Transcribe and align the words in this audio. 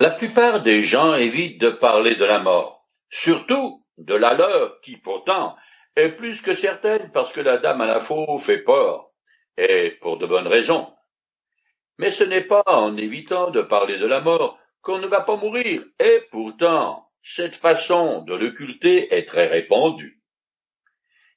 La 0.00 0.10
plupart 0.10 0.62
des 0.62 0.82
gens 0.82 1.14
évitent 1.14 1.60
de 1.60 1.70
parler 1.70 2.16
de 2.16 2.24
la 2.24 2.40
mort, 2.40 2.84
surtout 3.10 3.86
de 3.96 4.14
la 4.14 4.34
leur 4.34 4.80
qui 4.80 4.96
pourtant 4.96 5.54
est 5.94 6.08
plus 6.08 6.42
que 6.42 6.52
certaine 6.54 7.12
parce 7.12 7.32
que 7.32 7.40
la 7.40 7.58
dame 7.58 7.80
à 7.80 7.86
la 7.86 8.00
faux 8.00 8.38
fait 8.38 8.58
peur, 8.58 9.10
et 9.56 9.92
pour 10.00 10.18
de 10.18 10.26
bonnes 10.26 10.48
raisons. 10.48 10.92
Mais 11.98 12.10
ce 12.10 12.24
n'est 12.24 12.42
pas 12.42 12.64
en 12.66 12.96
évitant 12.96 13.52
de 13.52 13.62
parler 13.62 13.98
de 13.98 14.06
la 14.06 14.20
mort 14.20 14.58
qu'on 14.80 14.98
ne 14.98 15.06
va 15.06 15.20
pas 15.20 15.36
mourir, 15.36 15.84
et 16.00 16.22
pourtant 16.32 17.08
cette 17.22 17.54
façon 17.54 18.22
de 18.22 18.34
l'occulter 18.34 19.14
est 19.14 19.28
très 19.28 19.46
répandue. 19.46 20.20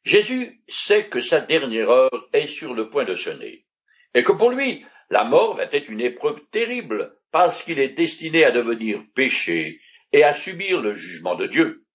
Jésus 0.04 0.64
sait 0.68 1.08
que 1.08 1.20
sa 1.20 1.42
dernière 1.42 1.92
heure 1.92 2.28
est 2.34 2.48
sur 2.48 2.74
le 2.74 2.90
point 2.90 3.06
de 3.06 3.14
sonner, 3.14 3.68
et 4.16 4.24
que 4.24 4.32
pour 4.32 4.50
lui, 4.50 4.84
la 5.12 5.26
mort 5.26 5.56
va 5.56 5.66
être 5.66 5.90
une 5.90 6.02
épreuve 6.02 6.42
terrible, 6.50 7.17
parce 7.32 7.64
qu'il 7.64 7.80
est 7.80 7.90
destiné 7.90 8.44
à 8.46 8.52
devenir 8.52 9.04
péché 9.14 9.82
et 10.12 10.24
à 10.24 10.34
subir 10.34 10.82
le 10.82 10.94
jugement 10.94 11.36
de 11.36 11.48
Dieu. 11.48 11.86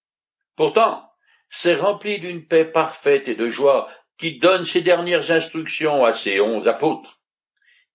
Pourtant, 0.57 1.09
c'est 1.49 1.75
rempli 1.75 2.19
d'une 2.19 2.47
paix 2.47 2.65
parfaite 2.65 3.29
et 3.29 3.35
de 3.35 3.49
joie 3.49 3.91
qui 4.19 4.39
donne 4.39 4.65
ses 4.65 4.83
dernières 4.83 5.31
instructions 5.31 6.05
à 6.05 6.13
ses 6.13 6.41
onze 6.41 6.69
apôtres. 6.69 7.21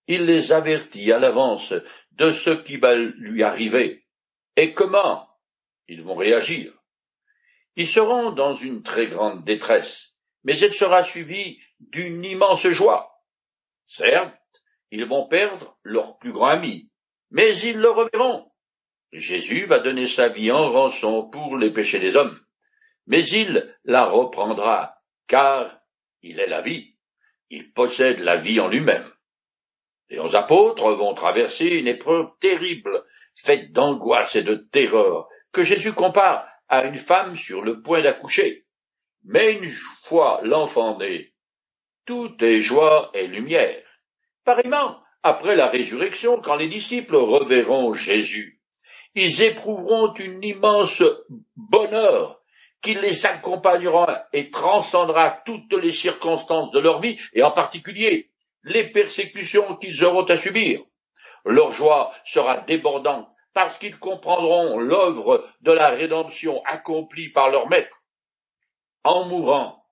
Il 0.07 0.26
les 0.26 0.52
avertit 0.52 1.12
à 1.12 1.20
l'avance 1.20 1.73
de 2.12 2.31
ce 2.31 2.49
qui 2.49 2.77
va 2.77 2.95
lui 2.95 3.43
arriver 3.43 4.05
et 4.55 4.73
comment 4.73 5.27
ils 5.88 6.01
vont 6.01 6.15
réagir. 6.15 6.73
Ils 7.76 7.88
seront 7.88 8.31
dans 8.31 8.55
une 8.55 8.81
très 8.81 9.07
grande 9.07 9.43
détresse, 9.43 10.13
mais 10.43 10.57
elle 10.59 10.73
sera 10.73 11.04
suivie 11.04 11.59
d'une 11.79 12.23
immense 12.26 12.67
joie. 12.67 13.21
Certes, 13.85 14.35
ils 14.91 15.05
vont 15.05 15.27
perdre 15.27 15.77
leur 15.84 16.17
plus 16.17 16.31
grand 16.31 16.48
ami, 16.48 16.91
mais 17.31 17.58
ils 17.58 17.77
le 17.77 17.90
reverront. 17.90 18.52
Jésus 19.12 19.66
va 19.66 19.80
donner 19.80 20.05
sa 20.05 20.30
vie 20.30 20.52
en 20.52 20.70
rançon 20.72 21.30
pour 21.30 21.58
les 21.58 21.72
péchés 21.72 21.99
des 21.99 22.16
hommes, 22.16 22.40
mais 23.05 23.26
il 23.27 23.76
la 23.85 24.05
reprendra, 24.05 24.96
car 25.27 25.79
il 26.21 26.40
est 26.40 26.48
la 26.48 26.62
vie, 26.62 26.96
il 27.49 27.71
possède 27.71 28.20
la 28.20 28.35
vie 28.35 28.60
en 28.60 28.68
lui-même. 28.68 29.10
Les 30.10 30.20
onze 30.20 30.35
apôtres 30.35 30.91
vont 30.91 31.13
traverser 31.13 31.66
une 31.66 31.88
épreuve 31.88 32.29
terrible, 32.40 33.05
faite 33.35 33.71
d'angoisse 33.71 34.35
et 34.35 34.44
de 34.44 34.55
terreur, 34.55 35.27
que 35.51 35.63
Jésus 35.63 35.94
compare 35.94 36.48
à 36.68 36.84
une 36.84 36.98
femme 36.98 37.35
sur 37.35 37.62
le 37.62 37.82
point 37.82 38.01
d'accoucher. 38.01 38.66
Mais 39.23 39.54
une 39.54 39.70
fois 40.04 40.41
l'enfant 40.44 40.98
né, 40.98 41.34
tout 42.05 42.35
est 42.41 42.62
joie 42.62 43.12
et 43.13 43.27
lumière. 43.27 43.84
Pareillement, 44.44 45.01
après 45.27 45.55
la 45.55 45.67
résurrection, 45.67 46.39
quand 46.39 46.55
les 46.55 46.70
disciples 46.70 47.15
reverront 47.15 47.93
Jésus, 47.93 48.61
ils 49.15 49.41
éprouveront 49.41 50.13
une 50.13 50.43
immense 50.43 51.03
bonheur 51.55 52.41
qui 52.81 52.93
les 52.93 53.25
accompagnera 53.25 54.27
et 54.31 54.51
transcendra 54.51 55.41
toutes 55.45 55.73
les 55.73 55.91
circonstances 55.91 56.71
de 56.71 56.79
leur 56.79 56.99
vie, 56.99 57.17
et 57.33 57.43
en 57.43 57.51
particulier 57.51 58.29
les 58.63 58.91
persécutions 58.91 59.75
qu'ils 59.75 60.05
auront 60.05 60.25
à 60.25 60.37
subir. 60.37 60.81
Leur 61.45 61.71
joie 61.71 62.13
sera 62.25 62.57
débordante 62.61 63.27
parce 63.53 63.77
qu'ils 63.77 63.98
comprendront 63.98 64.78
l'œuvre 64.78 65.50
de 65.61 65.72
la 65.72 65.89
rédemption 65.89 66.61
accomplie 66.66 67.29
par 67.29 67.50
leur 67.50 67.67
Maître. 67.69 67.95
En 69.03 69.25
mourant, 69.25 69.83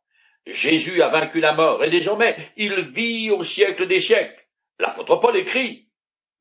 Jésus 0.46 1.02
a 1.02 1.10
vaincu 1.10 1.40
la 1.40 1.54
mort 1.54 1.84
et 1.84 1.90
désormais 1.90 2.36
il 2.58 2.76
vit 2.82 3.32
au 3.32 3.44
siècle 3.44 3.88
des 3.88 4.00
siècles. 4.00 4.45
L'apôtre 4.78 5.18
Paul 5.18 5.38
écrit 5.38 5.88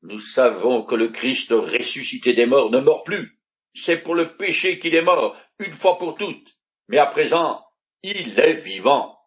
Nous 0.01 0.19
savons 0.19 0.83
que 0.83 0.95
le 0.95 1.07
Christ 1.09 1.51
ressuscité 1.51 2.33
des 2.33 2.45
morts 2.45 2.69
ne 2.69 2.79
meurt 2.79 3.05
plus. 3.05 3.39
C'est 3.73 3.97
pour 3.97 4.15
le 4.15 4.35
péché 4.35 4.77
qu'il 4.77 4.95
est 4.95 5.01
mort, 5.01 5.37
une 5.59 5.73
fois 5.73 5.97
pour 5.97 6.15
toutes. 6.15 6.55
Mais 6.87 6.97
à 6.97 7.05
présent, 7.05 7.65
il 8.03 8.39
est 8.39 8.55
vivant. 8.55 9.17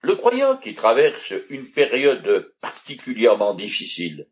Le 0.00 0.16
croyant 0.16 0.56
qui 0.56 0.74
traverse 0.74 1.32
une 1.48 1.70
période 1.70 2.54
particulièrement 2.60 3.54
difficile 3.54 4.28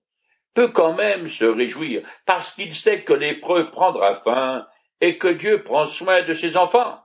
peut 0.55 0.69
quand 0.69 0.95
même 0.95 1.29
se 1.29 1.45
réjouir 1.45 2.09
parce 2.25 2.53
qu'il 2.53 2.73
sait 2.73 3.05
que 3.05 3.13
l'épreuve 3.13 3.71
prendra 3.71 4.15
fin 4.15 4.67
et 5.01 5.19
que 5.19 5.29
Dieu 5.29 5.63
prend 5.63 5.87
soin 5.87 6.23
de 6.23 6.35
ses 6.35 6.57
enfants. 6.57 7.01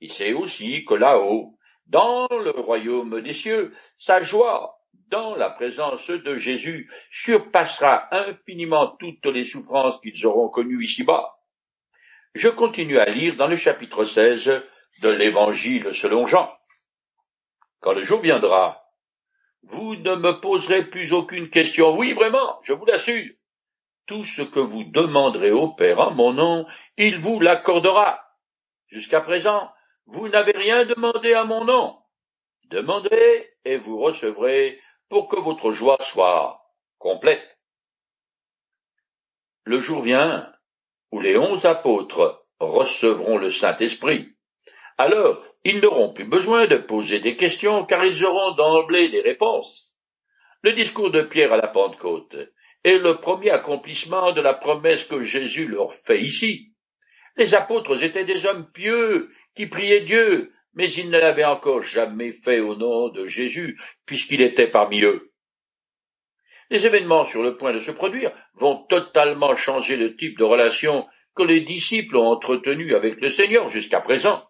Il 0.00 0.12
sait 0.12 0.32
aussi 0.32 0.84
que 0.84 0.94
là-haut, 0.94 1.56
dans 1.86 2.28
le 2.30 2.50
royaume 2.50 3.20
des 3.22 3.34
cieux, 3.34 3.74
sa 3.96 4.20
joie 4.22 4.79
dans 5.10 5.34
la 5.34 5.50
présence 5.50 6.08
de 6.08 6.36
Jésus 6.36 6.90
surpassera 7.10 8.08
infiniment 8.12 8.96
toutes 8.98 9.26
les 9.26 9.44
souffrances 9.44 10.00
qu'ils 10.00 10.26
auront 10.26 10.48
connues 10.48 10.82
ici-bas. 10.82 11.36
Je 12.34 12.48
continue 12.48 12.98
à 12.98 13.06
lire 13.06 13.36
dans 13.36 13.48
le 13.48 13.56
chapitre 13.56 14.04
16 14.04 14.62
de 15.02 15.08
l'Évangile 15.08 15.92
selon 15.92 16.26
Jean. 16.26 16.56
Quand 17.80 17.92
le 17.92 18.04
jour 18.04 18.20
viendra, 18.20 18.84
vous 19.62 19.96
ne 19.96 20.14
me 20.14 20.40
poserez 20.40 20.84
plus 20.84 21.12
aucune 21.12 21.50
question. 21.50 21.96
Oui, 21.96 22.12
vraiment, 22.12 22.60
je 22.62 22.72
vous 22.72 22.86
l'assure. 22.86 23.32
Tout 24.06 24.24
ce 24.24 24.42
que 24.42 24.60
vous 24.60 24.84
demanderez 24.84 25.50
au 25.50 25.68
Père 25.68 26.00
en 26.00 26.12
mon 26.12 26.32
nom, 26.32 26.66
il 26.96 27.18
vous 27.18 27.40
l'accordera. 27.40 28.20
Jusqu'à 28.88 29.20
présent, 29.20 29.70
vous 30.06 30.28
n'avez 30.28 30.56
rien 30.56 30.84
demandé 30.84 31.34
à 31.34 31.44
mon 31.44 31.64
nom. 31.64 31.98
Demandez 32.64 33.48
et 33.64 33.78
vous 33.78 33.98
recevrez 33.98 34.80
pour 35.10 35.28
que 35.28 35.38
votre 35.38 35.72
joie 35.72 35.98
soit 36.00 36.64
complète. 36.98 37.42
Le 39.64 39.80
jour 39.80 40.02
vient 40.02 40.50
où 41.10 41.20
les 41.20 41.36
onze 41.36 41.66
apôtres 41.66 42.46
recevront 42.60 43.36
le 43.36 43.50
Saint-Esprit. 43.50 44.28
Alors, 44.96 45.44
ils 45.64 45.80
n'auront 45.80 46.12
plus 46.12 46.24
besoin 46.24 46.66
de 46.66 46.76
poser 46.76 47.20
des 47.20 47.36
questions 47.36 47.84
car 47.84 48.04
ils 48.04 48.24
auront 48.24 48.52
d'emblée 48.54 49.08
des 49.10 49.20
réponses. 49.20 49.94
Le 50.62 50.72
discours 50.72 51.10
de 51.10 51.22
Pierre 51.22 51.52
à 51.52 51.56
la 51.56 51.68
Pentecôte 51.68 52.36
est 52.84 52.98
le 52.98 53.16
premier 53.16 53.50
accomplissement 53.50 54.32
de 54.32 54.40
la 54.40 54.54
promesse 54.54 55.04
que 55.04 55.22
Jésus 55.22 55.66
leur 55.66 55.92
fait 55.92 56.20
ici. 56.20 56.72
Les 57.36 57.54
apôtres 57.54 58.02
étaient 58.02 58.24
des 58.24 58.46
hommes 58.46 58.70
pieux 58.70 59.30
qui 59.54 59.66
priaient 59.66 60.02
Dieu 60.02 60.52
mais 60.74 60.90
il 60.92 61.10
ne 61.10 61.18
l'avait 61.18 61.44
encore 61.44 61.82
jamais 61.82 62.32
fait 62.32 62.60
au 62.60 62.76
nom 62.76 63.08
de 63.08 63.26
Jésus, 63.26 63.80
puisqu'il 64.06 64.40
était 64.40 64.68
parmi 64.68 65.02
eux. 65.02 65.32
Les 66.70 66.86
événements 66.86 67.24
sur 67.24 67.42
le 67.42 67.56
point 67.56 67.72
de 67.72 67.80
se 67.80 67.90
produire 67.90 68.32
vont 68.54 68.84
totalement 68.84 69.56
changer 69.56 69.96
le 69.96 70.16
type 70.16 70.38
de 70.38 70.44
relation 70.44 71.06
que 71.34 71.42
les 71.42 71.62
disciples 71.62 72.16
ont 72.16 72.28
entretenu 72.28 72.94
avec 72.94 73.20
le 73.20 73.28
Seigneur 73.28 73.68
jusqu'à 73.68 74.00
présent. 74.00 74.48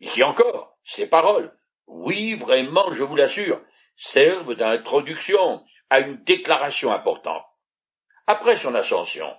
Ici 0.00 0.22
encore, 0.22 0.76
ces 0.84 1.08
paroles, 1.08 1.56
oui, 1.86 2.34
vraiment, 2.34 2.92
je 2.92 3.02
vous 3.02 3.16
l'assure, 3.16 3.60
servent 3.96 4.54
d'introduction 4.54 5.64
à 5.90 6.00
une 6.00 6.22
déclaration 6.24 6.92
importante. 6.92 7.44
Après 8.26 8.56
son 8.56 8.74
ascension, 8.74 9.30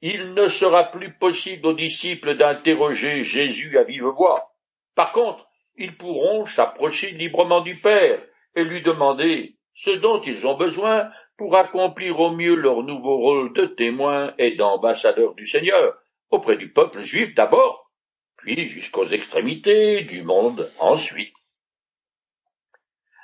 il 0.00 0.34
ne 0.34 0.48
sera 0.48 0.90
plus 0.90 1.16
possible 1.16 1.66
aux 1.66 1.74
disciples 1.74 2.36
d'interroger 2.36 3.22
Jésus 3.22 3.78
à 3.78 3.84
vive 3.84 4.04
voix. 4.04 4.51
Par 4.94 5.12
contre, 5.12 5.48
ils 5.76 5.96
pourront 5.96 6.44
s'approcher 6.44 7.12
librement 7.12 7.60
du 7.60 7.74
Père 7.76 8.22
et 8.54 8.64
lui 8.64 8.82
demander 8.82 9.56
ce 9.74 9.90
dont 9.90 10.20
ils 10.20 10.46
ont 10.46 10.56
besoin 10.56 11.10
pour 11.38 11.56
accomplir 11.56 12.20
au 12.20 12.30
mieux 12.30 12.54
leur 12.54 12.82
nouveau 12.82 13.16
rôle 13.16 13.52
de 13.54 13.66
témoin 13.66 14.34
et 14.38 14.54
d'ambassadeur 14.54 15.34
du 15.34 15.46
Seigneur 15.46 15.98
auprès 16.30 16.56
du 16.56 16.72
peuple 16.72 17.02
juif 17.02 17.34
d'abord, 17.34 17.90
puis 18.36 18.66
jusqu'aux 18.66 19.06
extrémités 19.06 20.02
du 20.02 20.22
monde 20.22 20.70
ensuite. 20.78 21.34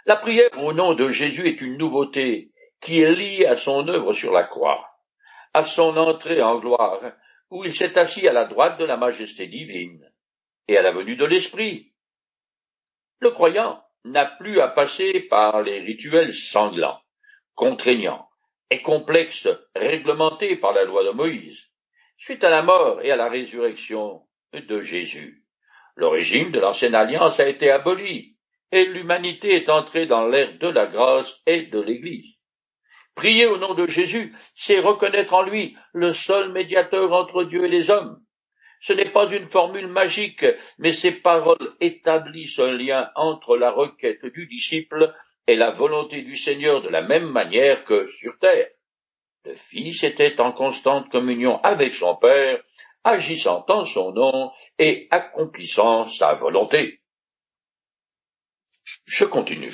La 0.06 0.16
prière 0.16 0.50
au 0.62 0.72
nom 0.72 0.94
de 0.94 1.10
Jésus 1.10 1.46
est 1.46 1.60
une 1.60 1.76
nouveauté 1.76 2.52
qui 2.80 3.02
est 3.02 3.12
liée 3.12 3.46
à 3.46 3.56
son 3.56 3.86
œuvre 3.88 4.14
sur 4.14 4.32
la 4.32 4.44
croix, 4.44 4.88
à 5.52 5.62
son 5.62 5.96
entrée 5.96 6.40
en 6.40 6.58
gloire, 6.58 7.00
où 7.50 7.64
il 7.64 7.74
s'est 7.74 7.98
assis 7.98 8.26
à 8.26 8.32
la 8.32 8.46
droite 8.46 8.78
de 8.78 8.84
la 8.84 8.96
majesté 8.96 9.46
divine 9.46 10.10
et 10.68 10.76
à 10.76 10.82
la 10.82 10.92
venue 10.92 11.16
de 11.16 11.24
l'Esprit. 11.24 11.92
Le 13.20 13.30
croyant 13.30 13.82
n'a 14.04 14.26
plus 14.26 14.60
à 14.60 14.68
passer 14.68 15.20
par 15.20 15.62
les 15.62 15.80
rituels 15.80 16.32
sanglants, 16.32 17.00
contraignants 17.54 18.28
et 18.70 18.82
complexes 18.82 19.48
réglementés 19.74 20.56
par 20.56 20.72
la 20.72 20.84
loi 20.84 21.04
de 21.04 21.10
Moïse, 21.10 21.64
suite 22.16 22.44
à 22.44 22.50
la 22.50 22.62
mort 22.62 23.00
et 23.02 23.10
à 23.10 23.16
la 23.16 23.28
résurrection 23.28 24.22
de 24.52 24.80
Jésus. 24.82 25.44
Le 25.96 26.06
régime 26.06 26.52
de 26.52 26.60
l'ancienne 26.60 26.94
alliance 26.94 27.40
a 27.40 27.48
été 27.48 27.70
aboli, 27.70 28.36
et 28.70 28.84
l'humanité 28.84 29.54
est 29.54 29.70
entrée 29.70 30.06
dans 30.06 30.28
l'ère 30.28 30.58
de 30.58 30.68
la 30.68 30.86
grâce 30.86 31.40
et 31.46 31.62
de 31.62 31.80
l'Église. 31.80 32.36
Prier 33.14 33.46
au 33.46 33.56
nom 33.56 33.74
de 33.74 33.86
Jésus, 33.88 34.36
c'est 34.54 34.78
reconnaître 34.78 35.34
en 35.34 35.42
lui 35.42 35.76
le 35.92 36.12
seul 36.12 36.52
médiateur 36.52 37.12
entre 37.12 37.42
Dieu 37.44 37.64
et 37.64 37.68
les 37.68 37.90
hommes, 37.90 38.22
ce 38.80 38.92
n'est 38.92 39.10
pas 39.10 39.30
une 39.30 39.48
formule 39.48 39.88
magique, 39.88 40.46
mais 40.78 40.92
ces 40.92 41.12
paroles 41.12 41.74
établissent 41.80 42.58
un 42.58 42.72
lien 42.72 43.10
entre 43.14 43.56
la 43.56 43.70
requête 43.70 44.24
du 44.26 44.46
disciple 44.46 45.14
et 45.46 45.56
la 45.56 45.70
volonté 45.70 46.22
du 46.22 46.36
Seigneur 46.36 46.82
de 46.82 46.88
la 46.88 47.02
même 47.02 47.28
manière 47.30 47.84
que 47.84 48.06
sur 48.06 48.38
terre. 48.38 48.68
le 49.44 49.54
Fils 49.54 50.04
était 50.04 50.40
en 50.40 50.52
constante 50.52 51.10
communion 51.10 51.60
avec 51.62 51.94
son 51.94 52.16
Père, 52.16 52.62
agissant 53.02 53.64
en 53.68 53.84
son 53.84 54.12
nom 54.12 54.52
et 54.78 55.08
accomplissant 55.10 56.06
sa 56.06 56.34
volonté. 56.34 57.00
Je 59.06 59.24
continue. 59.24 59.72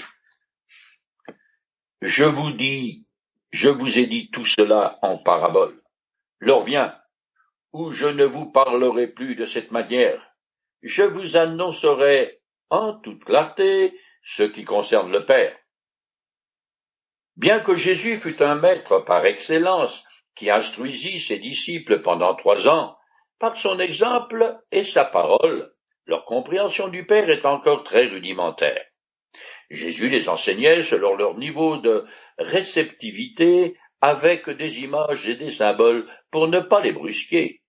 Je 2.00 2.24
vous 2.24 2.52
dis, 2.52 3.06
je 3.50 3.68
vous 3.68 3.98
ai 3.98 4.06
dit 4.06 4.30
tout 4.30 4.44
cela 4.44 4.98
en 5.02 5.18
parabole. 5.18 5.82
L'heure 6.38 6.60
vient 6.60 6.94
où 7.74 7.90
je 7.90 8.06
ne 8.06 8.24
vous 8.24 8.46
parlerai 8.46 9.08
plus 9.08 9.34
de 9.34 9.44
cette 9.44 9.72
manière. 9.72 10.34
Je 10.82 11.02
vous 11.02 11.36
annoncerai 11.36 12.40
en 12.70 12.94
toute 12.94 13.24
clarté 13.24 13.98
ce 14.22 14.44
qui 14.44 14.64
concerne 14.64 15.10
le 15.10 15.26
Père. 15.26 15.58
Bien 17.36 17.58
que 17.58 17.74
Jésus 17.74 18.16
fût 18.16 18.40
un 18.44 18.54
maître 18.54 19.00
par 19.00 19.26
excellence, 19.26 20.04
qui 20.36 20.50
instruisit 20.50 21.18
ses 21.18 21.40
disciples 21.40 22.00
pendant 22.00 22.36
trois 22.36 22.68
ans, 22.68 22.96
par 23.40 23.56
son 23.56 23.80
exemple 23.80 24.56
et 24.70 24.84
sa 24.84 25.04
parole, 25.04 25.74
leur 26.06 26.24
compréhension 26.26 26.86
du 26.86 27.04
Père 27.04 27.28
est 27.28 27.44
encore 27.44 27.82
très 27.82 28.06
rudimentaire. 28.06 28.84
Jésus 29.68 30.08
les 30.08 30.28
enseignait 30.28 30.84
selon 30.84 31.16
leur 31.16 31.36
niveau 31.36 31.78
de 31.78 32.04
réceptivité 32.38 33.76
avec 34.00 34.48
des 34.48 34.78
images 34.78 35.28
et 35.28 35.34
des 35.34 35.50
symboles 35.50 36.08
pour 36.30 36.46
ne 36.46 36.60
pas 36.60 36.80
les 36.80 36.92
brusquer. 36.92 37.63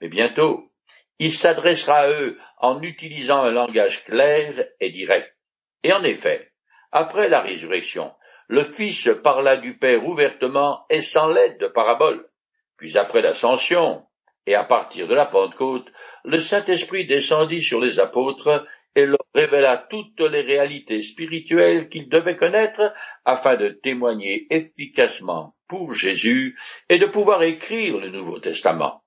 Mais 0.00 0.08
bientôt, 0.08 0.70
il 1.18 1.32
s'adressera 1.32 1.98
à 1.98 2.10
eux 2.10 2.38
en 2.58 2.80
utilisant 2.82 3.42
un 3.42 3.50
langage 3.50 4.04
clair 4.04 4.66
et 4.80 4.90
direct. 4.90 5.34
Et 5.82 5.92
en 5.92 6.04
effet, 6.04 6.52
après 6.92 7.28
la 7.28 7.40
résurrection, 7.40 8.12
le 8.48 8.62
Fils 8.62 9.10
parla 9.22 9.56
du 9.56 9.76
Père 9.76 10.06
ouvertement 10.06 10.86
et 10.88 11.00
sans 11.00 11.28
l'aide 11.28 11.58
de 11.58 11.66
paraboles. 11.66 12.28
Puis 12.76 12.96
après 12.96 13.20
l'ascension, 13.20 14.06
et 14.46 14.54
à 14.54 14.64
partir 14.64 15.06
de 15.06 15.14
la 15.14 15.26
Pentecôte, 15.26 15.88
le 16.24 16.38
Saint-Esprit 16.38 17.06
descendit 17.06 17.62
sur 17.62 17.80
les 17.80 18.00
apôtres 18.00 18.64
et 18.94 19.04
leur 19.04 19.18
révéla 19.34 19.86
toutes 19.90 20.20
les 20.20 20.40
réalités 20.40 21.02
spirituelles 21.02 21.88
qu'ils 21.88 22.08
devaient 22.08 22.36
connaître 22.36 22.94
afin 23.24 23.56
de 23.56 23.68
témoigner 23.68 24.46
efficacement 24.50 25.54
pour 25.68 25.92
Jésus 25.92 26.58
et 26.88 26.98
de 26.98 27.06
pouvoir 27.06 27.42
écrire 27.42 27.98
le 27.98 28.08
Nouveau 28.08 28.40
Testament. 28.40 29.02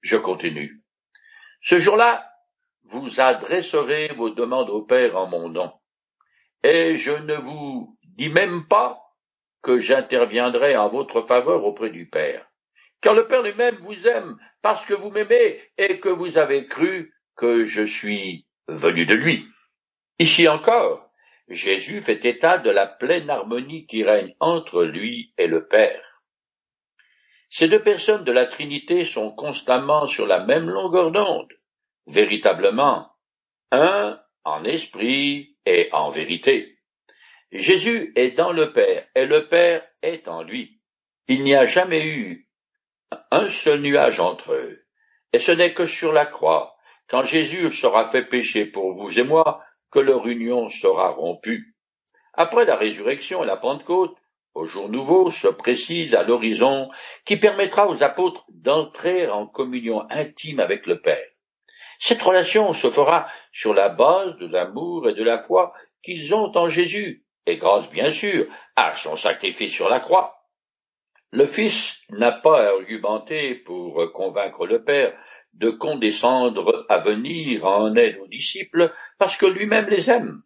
Je 0.00 0.16
continue. 0.16 0.82
Ce 1.62 1.78
jour-là, 1.78 2.26
vous 2.84 3.20
adresserez 3.20 4.08
vos 4.14 4.30
demandes 4.30 4.70
au 4.70 4.82
Père 4.82 5.16
en 5.16 5.26
mon 5.26 5.48
nom. 5.48 5.72
Et 6.62 6.96
je 6.96 7.12
ne 7.12 7.36
vous 7.36 7.96
dis 8.16 8.30
même 8.30 8.66
pas 8.66 9.00
que 9.62 9.78
j'interviendrai 9.78 10.76
en 10.76 10.88
votre 10.88 11.22
faveur 11.22 11.64
auprès 11.64 11.90
du 11.90 12.08
Père. 12.08 12.46
Car 13.00 13.14
le 13.14 13.26
Père 13.26 13.42
lui-même 13.42 13.76
vous 13.76 14.06
aime 14.06 14.36
parce 14.62 14.84
que 14.84 14.94
vous 14.94 15.10
m'aimez 15.10 15.60
et 15.78 16.00
que 16.00 16.08
vous 16.08 16.38
avez 16.38 16.66
cru 16.66 17.14
que 17.36 17.64
je 17.64 17.82
suis 17.82 18.46
venu 18.68 19.06
de 19.06 19.14
lui. 19.14 19.46
Ici 20.18 20.48
encore, 20.48 21.10
Jésus 21.48 22.02
fait 22.02 22.24
état 22.24 22.58
de 22.58 22.70
la 22.70 22.86
pleine 22.86 23.30
harmonie 23.30 23.86
qui 23.86 24.04
règne 24.04 24.34
entre 24.38 24.84
lui 24.84 25.32
et 25.38 25.46
le 25.46 25.66
Père. 25.66 26.09
Ces 27.50 27.68
deux 27.68 27.82
personnes 27.82 28.24
de 28.24 28.32
la 28.32 28.46
Trinité 28.46 29.04
sont 29.04 29.32
constamment 29.32 30.06
sur 30.06 30.26
la 30.26 30.44
même 30.44 30.70
longueur 30.70 31.10
d'onde, 31.10 31.52
véritablement, 32.06 33.10
un 33.72 34.20
en 34.44 34.64
esprit 34.64 35.56
et 35.66 35.88
en 35.92 36.10
vérité. 36.10 36.78
Jésus 37.52 38.12
est 38.14 38.32
dans 38.32 38.52
le 38.52 38.72
Père 38.72 39.06
et 39.14 39.26
le 39.26 39.48
Père 39.48 39.82
est 40.02 40.28
en 40.28 40.42
lui. 40.42 40.80
Il 41.26 41.42
n'y 41.42 41.54
a 41.54 41.64
jamais 41.64 42.06
eu 42.06 42.48
un 43.30 43.48
seul 43.48 43.80
nuage 43.80 44.20
entre 44.20 44.52
eux, 44.52 44.86
et 45.32 45.40
ce 45.40 45.50
n'est 45.50 45.74
que 45.74 45.86
sur 45.86 46.12
la 46.12 46.26
croix 46.26 46.76
quand 47.10 47.24
Jésus 47.24 47.72
sera 47.72 48.08
fait 48.10 48.24
pécher 48.24 48.64
pour 48.64 48.92
vous 48.92 49.18
et 49.18 49.24
moi, 49.24 49.64
que 49.90 49.98
leur 49.98 50.28
union 50.28 50.68
sera 50.68 51.10
rompue. 51.10 51.74
Après 52.34 52.64
la 52.64 52.76
résurrection 52.76 53.42
et 53.42 53.46
la 53.46 53.56
Pentecôte, 53.56 54.16
au 54.54 54.64
jour 54.64 54.88
nouveau 54.88 55.30
se 55.30 55.48
précise 55.48 56.14
à 56.14 56.22
l'horizon 56.22 56.90
qui 57.24 57.36
permettra 57.36 57.88
aux 57.88 58.02
apôtres 58.02 58.44
d'entrer 58.48 59.28
en 59.28 59.46
communion 59.46 60.02
intime 60.10 60.60
avec 60.60 60.86
le 60.86 61.00
Père. 61.00 61.26
Cette 61.98 62.22
relation 62.22 62.72
se 62.72 62.90
fera 62.90 63.28
sur 63.52 63.74
la 63.74 63.88
base 63.88 64.36
de 64.38 64.46
l'amour 64.46 65.08
et 65.08 65.14
de 65.14 65.22
la 65.22 65.38
foi 65.38 65.72
qu'ils 66.02 66.34
ont 66.34 66.50
en 66.56 66.68
Jésus, 66.68 67.24
et 67.46 67.58
grâce 67.58 67.90
bien 67.90 68.10
sûr 68.10 68.46
à 68.76 68.94
son 68.94 69.16
sacrifice 69.16 69.72
sur 69.72 69.88
la 69.88 70.00
croix. 70.00 70.46
Le 71.32 71.46
Fils 71.46 72.00
n'a 72.08 72.32
pas 72.32 72.70
argumenté 72.70 73.54
pour 73.54 74.12
convaincre 74.12 74.66
le 74.66 74.82
Père 74.82 75.12
de 75.52 75.70
condescendre 75.70 76.86
à 76.88 76.98
venir 76.98 77.64
en 77.64 77.94
aide 77.96 78.18
aux 78.18 78.26
disciples 78.26 78.92
parce 79.18 79.36
que 79.36 79.46
lui-même 79.46 79.88
les 79.88 80.10
aime. 80.10 80.42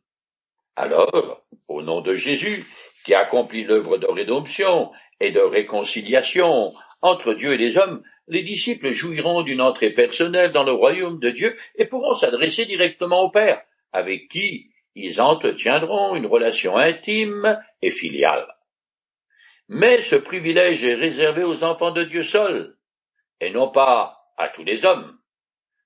Alors, 0.77 1.45
au 1.69 1.83
nom 1.83 2.01
de 2.01 2.15
Jésus, 2.15 2.65
qui 3.05 3.15
accomplit 3.15 3.65
l'œuvre 3.65 3.99
de 3.99 4.07
rédemption 4.07 4.91
et 5.21 5.31
de 5.31 5.41
réconciliation 5.41 6.75
entre 7.03 7.35
Dieu 7.35 7.53
et 7.53 7.59
les 7.59 7.77
hommes, 7.77 8.03
les 8.29 8.43
disciples 8.43 8.93
jouiront 8.93 9.43
d'une 9.43 9.61
entrée 9.61 9.91
personnelle 9.91 10.53
dans 10.53 10.65
le 10.65 10.73
royaume 10.73 11.21
de 11.21 11.31
Dieu 11.31 11.55
et 11.77 11.87
pourront 11.87 12.15
s'adresser 12.15 12.65
directement 12.65 13.23
au 13.23 13.31
Père, 13.31 13.63
avec 13.93 14.29
qui 14.29 14.71
ils 14.95 15.21
entretiendront 15.21 16.15
une 16.15 16.27
relation 16.27 16.77
intime 16.77 17.61
et 17.83 17.91
filiale. 17.91 18.47
Mais 19.69 20.01
ce 20.01 20.17
privilège 20.17 20.85
est 20.85 20.95
réservé 20.95 21.45
aux 21.45 21.65
enfants 21.65 21.91
de 21.91 22.05
Dieu 22.05 22.23
seuls, 22.23 22.77
et 23.41 23.51
non 23.51 23.71
pas 23.71 24.19
à 24.37 24.49
tous 24.49 24.65
les 24.65 24.85
hommes, 24.85 25.19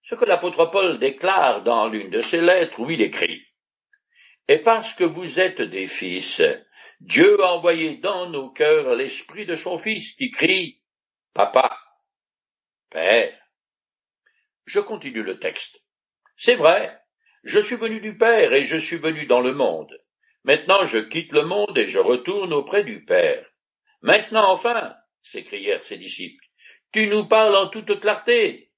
ce 0.05 0.15
que 0.15 0.25
l'apôtre 0.25 0.67
Paul 0.71 0.99
déclare 0.99 1.63
dans 1.63 1.89
l'une 1.89 2.11
de 2.11 2.21
ses 2.21 2.41
lettres 2.41 2.81
où 2.81 2.91
il 2.91 3.03
écrit. 3.03 3.48
Et 4.49 4.59
parce 4.59 4.95
que 4.95 5.05
vous 5.05 5.39
êtes 5.39 5.61
des 5.61 5.87
fils, 5.87 6.41
Dieu 7.01 7.43
a 7.45 7.53
envoyé 7.53 7.99
dans 7.99 8.31
nos 8.31 8.51
cœurs 8.51 8.95
l'esprit 8.95 9.45
de 9.45 9.55
son 9.55 9.77
fils 9.77 10.15
qui 10.15 10.31
crie 10.31 10.81
Papa, 11.35 11.79
Père. 12.91 13.39
Je 14.65 14.81
continue 14.81 15.23
le 15.23 15.39
texte. 15.39 15.83
C'est 16.37 16.55
vrai, 16.55 16.99
je 17.45 17.59
suis 17.59 17.77
venu 17.77 18.01
du 18.01 18.17
Père 18.17 18.55
et 18.55 18.65
je 18.65 18.79
suis 18.79 18.97
venu 18.97 19.27
dans 19.27 19.41
le 19.41 19.53
monde. 19.53 19.95
Maintenant 20.45 20.87
je 20.87 20.99
quitte 20.99 21.33
le 21.33 21.43
monde 21.43 21.77
et 21.77 21.89
je 21.89 21.99
retourne 21.99 22.55
auprès 22.55 22.85
du 22.85 23.05
Père. 23.05 23.45
Maintenant 24.01 24.51
enfin, 24.51 24.95
s'écrièrent 25.23 25.85
ses 25.85 25.99
disciples, 25.99 26.45
tu 26.93 27.07
nous 27.07 27.27
parles 27.27 27.55
en 27.55 27.69
toute 27.69 28.01
clarté, 28.01 28.73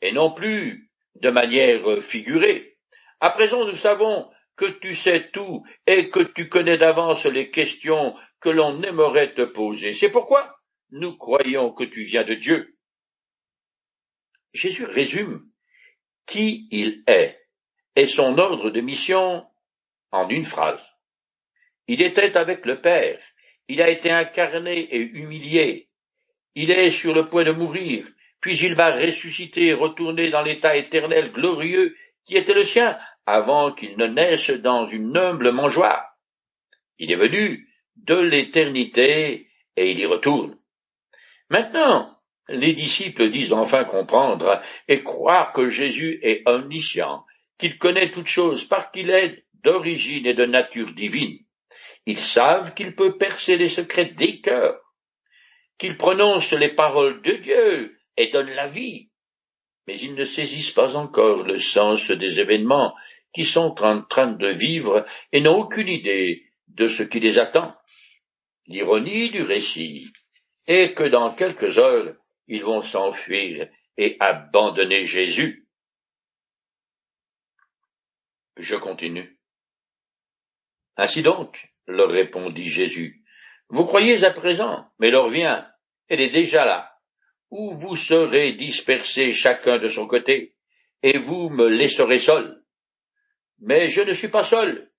et 0.00 0.10
non 0.10 0.32
plus 0.32 0.90
de 1.14 1.30
manière 1.30 2.02
figurée. 2.02 2.78
À 3.20 3.30
présent, 3.30 3.64
nous 3.64 3.76
savons 3.76 4.28
que 4.56 4.66
tu 4.66 4.94
sais 4.94 5.30
tout 5.30 5.64
et 5.86 6.08
que 6.08 6.20
tu 6.20 6.48
connais 6.48 6.78
d'avance 6.78 7.26
les 7.26 7.50
questions 7.50 8.16
que 8.40 8.48
l'on 8.48 8.82
aimerait 8.82 9.34
te 9.34 9.42
poser. 9.42 9.92
C'est 9.92 10.10
pourquoi 10.10 10.56
nous 10.90 11.16
croyons 11.16 11.72
que 11.72 11.84
tu 11.84 12.02
viens 12.02 12.24
de 12.24 12.34
Dieu. 12.34 12.76
Jésus 14.52 14.84
résume 14.84 15.44
qui 16.26 16.66
il 16.70 17.02
est 17.06 17.38
et 17.94 18.06
son 18.06 18.38
ordre 18.38 18.70
de 18.70 18.80
mission 18.80 19.46
en 20.10 20.28
une 20.28 20.44
phrase. 20.44 20.84
Il 21.88 22.02
était 22.02 22.36
avec 22.36 22.64
le 22.66 22.80
Père, 22.80 23.20
il 23.68 23.80
a 23.82 23.90
été 23.90 24.10
incarné 24.10 24.78
et 24.94 25.00
humilié, 25.00 25.88
il 26.54 26.70
est 26.70 26.90
sur 26.90 27.14
le 27.14 27.28
point 27.28 27.44
de 27.44 27.52
mourir, 27.52 28.06
puis 28.40 28.58
il 28.58 28.74
va 28.74 28.92
ressusciter 28.92 29.66
et 29.66 29.74
retourner 29.74 30.30
dans 30.30 30.42
l'état 30.42 30.76
éternel 30.76 31.32
glorieux 31.32 31.94
qui 32.24 32.36
était 32.36 32.54
le 32.54 32.64
sien 32.64 32.98
avant 33.26 33.72
qu'il 33.72 33.96
ne 33.98 34.06
naisse 34.06 34.50
dans 34.50 34.88
une 34.88 35.16
humble 35.16 35.52
mangeoire. 35.52 36.16
Il 36.98 37.12
est 37.12 37.16
venu 37.16 37.68
de 37.96 38.14
l'éternité 38.14 39.48
et 39.76 39.90
il 39.90 39.98
y 39.98 40.06
retourne. 40.06 40.56
Maintenant, 41.50 42.18
les 42.48 42.72
disciples 42.72 43.30
disent 43.30 43.52
enfin 43.52 43.84
comprendre 43.84 44.62
et 44.88 45.02
croire 45.02 45.52
que 45.52 45.68
Jésus 45.68 46.20
est 46.22 46.42
omniscient, 46.46 47.24
qu'il 47.58 47.78
connaît 47.78 48.12
toutes 48.12 48.28
choses 48.28 48.64
parce 48.64 48.90
qu'il 48.92 49.10
est 49.10 49.44
d'origine 49.64 50.26
et 50.26 50.34
de 50.34 50.46
nature 50.46 50.92
divine. 50.94 51.38
Ils 52.06 52.20
savent 52.20 52.74
qu'il 52.74 52.94
peut 52.94 53.16
percer 53.18 53.56
les 53.56 53.68
secrets 53.68 54.06
des 54.06 54.40
cœurs 54.40 54.80
qu'il 55.78 55.96
prononce 55.96 56.52
les 56.52 56.70
paroles 56.70 57.22
de 57.22 57.32
Dieu 57.32 57.96
et 58.16 58.30
donne 58.30 58.50
la 58.50 58.68
vie, 58.68 59.10
mais 59.86 59.98
ils 59.98 60.14
ne 60.14 60.24
saisissent 60.24 60.70
pas 60.70 60.96
encore 60.96 61.42
le 61.42 61.58
sens 61.58 62.10
des 62.10 62.40
événements 62.40 62.94
qui 63.32 63.44
sont 63.44 63.74
en 63.82 64.02
train 64.02 64.32
de 64.32 64.48
vivre 64.48 65.06
et 65.32 65.40
n'ont 65.40 65.60
aucune 65.60 65.88
idée 65.88 66.44
de 66.68 66.86
ce 66.86 67.02
qui 67.02 67.20
les 67.20 67.38
attend. 67.38 67.74
L'ironie 68.66 69.30
du 69.30 69.42
récit 69.42 70.12
est 70.66 70.94
que 70.94 71.04
dans 71.04 71.34
quelques 71.34 71.78
heures, 71.78 72.14
ils 72.48 72.64
vont 72.64 72.82
s'enfuir 72.82 73.68
et 73.96 74.16
abandonner 74.20 75.04
Jésus. 75.04 75.68
Je 78.56 78.76
continue. 78.76 79.38
Ainsi 80.96 81.22
donc, 81.22 81.72
leur 81.86 82.10
répondit 82.10 82.68
Jésus, 82.68 83.22
Vous 83.68 83.84
croyez 83.84 84.24
à 84.24 84.32
présent, 84.32 84.88
mais 84.98 85.10
l'heure 85.10 85.28
vient, 85.28 85.68
elle 86.08 86.20
est 86.20 86.30
déjà 86.30 86.64
là, 86.64 86.98
où 87.50 87.72
vous 87.72 87.96
serez 87.96 88.54
dispersés 88.54 89.32
chacun 89.32 89.78
de 89.78 89.88
son 89.88 90.06
côté, 90.06 90.56
et 91.02 91.18
vous 91.18 91.50
me 91.50 91.68
laisserez 91.68 92.18
seul. 92.18 92.64
Mais 93.60 93.88
je 93.88 94.02
ne 94.02 94.12
suis 94.12 94.28
pas 94.28 94.44
seul, 94.44 94.90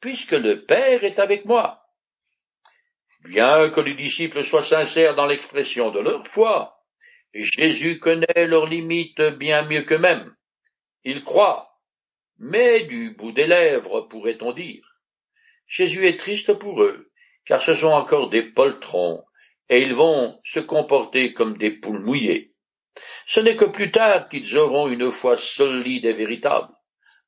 puisque 0.00 0.32
le 0.32 0.64
Père 0.64 1.04
est 1.04 1.18
avec 1.18 1.44
moi. 1.44 1.82
Bien 3.24 3.70
que 3.70 3.80
les 3.80 3.94
disciples 3.94 4.44
soient 4.44 4.62
sincères 4.62 5.14
dans 5.14 5.26
l'expression 5.26 5.90
de 5.90 6.00
leur 6.00 6.26
foi, 6.26 6.76
Jésus 7.34 7.98
connaît 7.98 8.46
leurs 8.46 8.66
limites 8.66 9.20
bien 9.20 9.66
mieux 9.66 9.82
qu'eux-mêmes. 9.82 10.34
Ils 11.04 11.22
croient, 11.22 11.80
mais 12.38 12.84
du 12.84 13.10
bout 13.10 13.32
des 13.32 13.46
lèvres, 13.46 14.02
pourrait-on 14.02 14.52
dire. 14.52 14.84
Jésus 15.66 16.06
est 16.06 16.18
triste 16.18 16.54
pour 16.54 16.82
eux, 16.82 17.10
car 17.44 17.60
ce 17.60 17.74
sont 17.74 17.92
encore 17.92 18.30
des 18.30 18.42
poltrons, 18.42 19.24
et 19.68 19.82
ils 19.82 19.94
vont 19.94 20.40
se 20.44 20.60
comporter 20.60 21.32
comme 21.32 21.58
des 21.58 21.72
poules 21.72 22.04
mouillées. 22.04 22.54
Ce 23.26 23.40
n'est 23.40 23.56
que 23.56 23.64
plus 23.64 23.90
tard 23.90 24.28
qu'ils 24.28 24.56
auront 24.56 24.88
une 24.88 25.10
foi 25.10 25.36
solide 25.36 26.04
et 26.04 26.14
véritable, 26.14 26.72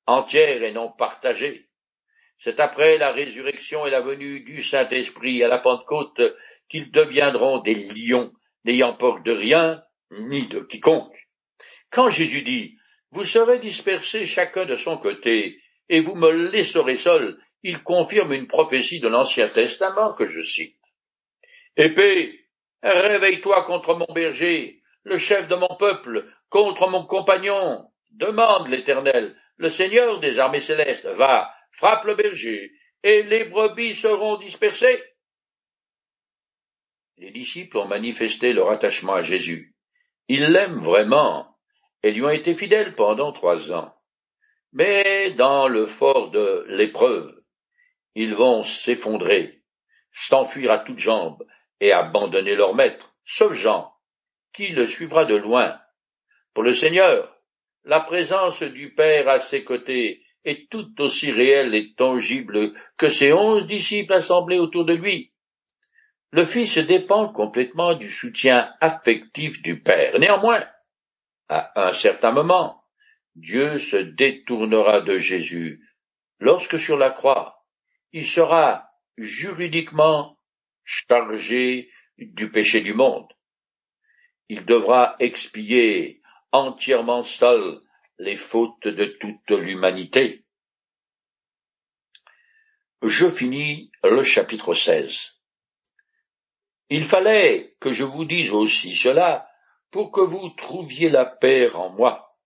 entière 0.09 0.63
et 0.63 0.73
non 0.73 0.91
partagée. 0.91 1.69
C'est 2.39 2.61
après 2.61 2.99
la 2.99 3.13
résurrection 3.13 3.87
et 3.87 3.91
la 3.91 4.01
venue 4.01 4.41
du 4.41 4.63
Saint-Esprit 4.63 5.43
à 5.45 5.49
la 5.49 5.59
Pentecôte 5.59 6.23
qu'ils 6.69 6.91
deviendront 6.91 7.59
des 7.59 7.75
lions, 7.75 8.33
n'ayant 8.65 8.95
peur 8.95 9.21
de 9.21 9.33
rien, 9.33 9.83
ni 10.11 10.47
de 10.47 10.61
quiconque. 10.61 11.17
Quand 11.91 12.09
Jésus 12.09 12.43
dit, 12.43 12.77
vous 13.11 13.25
serez 13.25 13.59
dispersés 13.59 14.25
chacun 14.25 14.65
de 14.65 14.77
son 14.77 14.99
côté, 14.99 15.61
et 15.89 16.01
vous 16.01 16.15
me 16.15 16.31
laisserez 16.51 16.97
seul, 16.97 17.39
il 17.63 17.83
confirme 17.83 18.33
une 18.33 18.47
prophétie 18.47 19.01
de 19.01 19.09
l'Ancien 19.09 19.49
Testament 19.49 20.15
que 20.15 20.27
je 20.27 20.43
cite. 20.43 20.77
Épée, 21.77 22.47
réveille-toi 22.83 23.65
contre 23.65 23.95
mon 23.95 24.13
berger, 24.15 24.81
le 25.03 25.19
chef 25.19 25.49
de 25.49 25.57
mon 25.57 25.77
peuple, 25.79 26.27
contre 26.49 26.89
mon 26.89 27.05
compagnon. 27.05 27.85
Demande 28.13 28.69
l'Éternel, 28.69 29.37
le 29.59 29.71
Seigneur 29.71 30.21
des 30.21 30.39
armées 30.39 30.61
célestes, 30.61 31.07
va, 31.07 31.53
frappe 31.73 32.05
le 32.05 32.15
berger, 32.15 32.73
et 33.03 33.23
les 33.23 33.45
brebis 33.45 33.95
seront 33.95 34.39
dispersées. 34.39 35.03
Les 37.19 37.33
disciples 37.33 37.79
ont 37.79 37.89
manifesté 37.89 38.53
leur 38.53 38.71
attachement 38.71 39.15
à 39.15 39.23
Jésus. 39.23 39.75
Ils 40.29 40.45
l'aiment 40.45 40.81
vraiment, 40.81 41.57
et 42.03 42.13
lui 42.13 42.23
ont 42.23 42.31
été 42.31 42.55
fidèles 42.55 42.95
pendant 42.95 43.33
trois 43.33 43.73
ans. 43.73 43.95
Mais 44.73 45.33
dans 45.33 45.67
le 45.67 45.87
fort 45.87 46.31
de 46.31 46.65
l'épreuve, 46.69 47.35
ils 48.15 48.35
vont 48.35 48.63
s'effondrer, 48.63 49.63
s'enfuir 50.13 50.71
à 50.71 50.79
toutes 50.79 50.99
jambes 50.99 51.45
et 51.81 51.93
abandonner 51.93 52.55
leur 52.55 52.75
maître, 52.75 53.15
sauf 53.25 53.55
Jean, 53.55 53.93
qui 54.53 54.69
le 54.69 54.87
suivra 54.87 55.25
de 55.25 55.37
loin. 55.37 55.81
Pour 56.55 56.63
le 56.63 56.75
Seigneur, 56.75 57.38
la 57.89 58.01
présence 58.01 58.63
du 58.63 58.93
Père 58.93 59.31
à 59.31 59.41
ses 59.41 59.65
côtés 59.65 60.23
est 60.45 60.69
tout 60.71 60.93
aussi 61.01 61.33
réelle 61.33 61.75
et 61.75 61.95
tangible 61.95 62.75
que 62.99 63.09
ses 63.09 63.33
onze 63.33 63.67
disciples 63.67 64.13
assemblés 64.13 64.59
autour 64.59 64.85
de 64.85 64.93
lui. 64.93 65.33
Le 66.31 66.45
Fils 66.45 66.77
dépend 66.77 67.33
complètement 67.33 67.95
du 67.95 68.11
soutien 68.11 68.71
affectif 68.83 69.63
du 69.63 69.81
Père. 69.81 70.19
Néanmoins, 70.19 70.67
à 71.49 71.89
un 71.89 71.93
certain 71.95 72.31
moment, 72.31 72.85
Dieu 73.35 73.79
se 73.79 73.97
détournera 73.97 75.01
de 75.01 75.17
Jésus 75.17 75.83
lorsque 76.41 76.79
sur 76.79 76.99
la 76.99 77.11
croix, 77.11 77.65
il 78.13 78.27
sera 78.27 78.91
juridiquement 79.17 80.37
chargé 80.85 81.91
du 82.19 82.51
péché 82.51 82.83
du 82.83 82.93
monde. 82.93 83.33
Il 84.51 84.67
devra 84.67 85.17
expier 85.21 86.18
entièrement 86.53 87.23
seul 87.23 87.81
les 88.19 88.37
fautes 88.37 88.87
de 88.87 89.05
toute 89.05 89.51
l'humanité. 89.51 90.45
Je 93.03 93.29
finis 93.29 93.93
le 94.03 94.23
chapitre 94.23 94.75
16. 94.75 95.37
Il 96.91 97.05
fallait 97.05 97.77
que 97.81 97.93
je 97.93 98.05
vous 98.05 98.25
dise 98.25 98.53
aussi 98.53 98.95
cela 98.97 99.49
pour 99.91 100.11
que 100.11 100.21
vous 100.21 100.49
trouviez 100.51 101.09
la 101.09 101.25
paix 101.25 101.71
en 101.75 101.91
moi. 101.91 102.37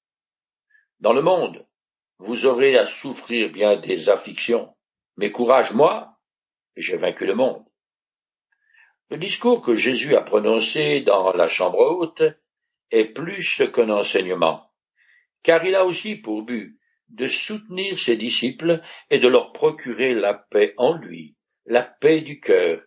Dans 1.01 1.13
le 1.13 1.23
monde, 1.23 1.67
vous 2.19 2.47
aurez 2.47 2.77
à 2.77 2.87
souffrir 2.87 3.51
bien 3.51 3.77
des 3.77 4.09
afflictions. 4.09 4.77
Mais 5.17 5.31
courage, 5.31 5.73
moi, 5.73 6.19
j'ai 6.77 6.97
vaincu 6.97 7.27
le 7.27 7.35
monde. 7.35 7.65
Le 9.11 9.17
discours 9.17 9.63
que 9.63 9.75
Jésus 9.75 10.17
a 10.17 10.23
prononcé 10.23 11.01
dans 11.01 11.33
la 11.33 11.49
chambre 11.49 11.81
haute 11.81 12.23
est 12.93 13.13
plus 13.13 13.63
qu'un 13.73 13.91
enseignement, 13.91 14.71
car 15.43 15.65
il 15.65 15.75
a 15.75 15.85
aussi 15.85 16.17
pour 16.17 16.43
but 16.43 16.79
de 17.09 17.27
soutenir 17.27 17.99
ses 17.99 18.17
disciples 18.17 18.81
et 19.11 19.19
de 19.19 19.29
leur 19.29 19.53
procurer 19.53 20.15
la 20.15 20.35
paix 20.35 20.75
en 20.77 20.95
lui, 20.95 21.37
la 21.67 21.83
paix 21.83 22.21
du 22.21 22.41
cœur, 22.41 22.81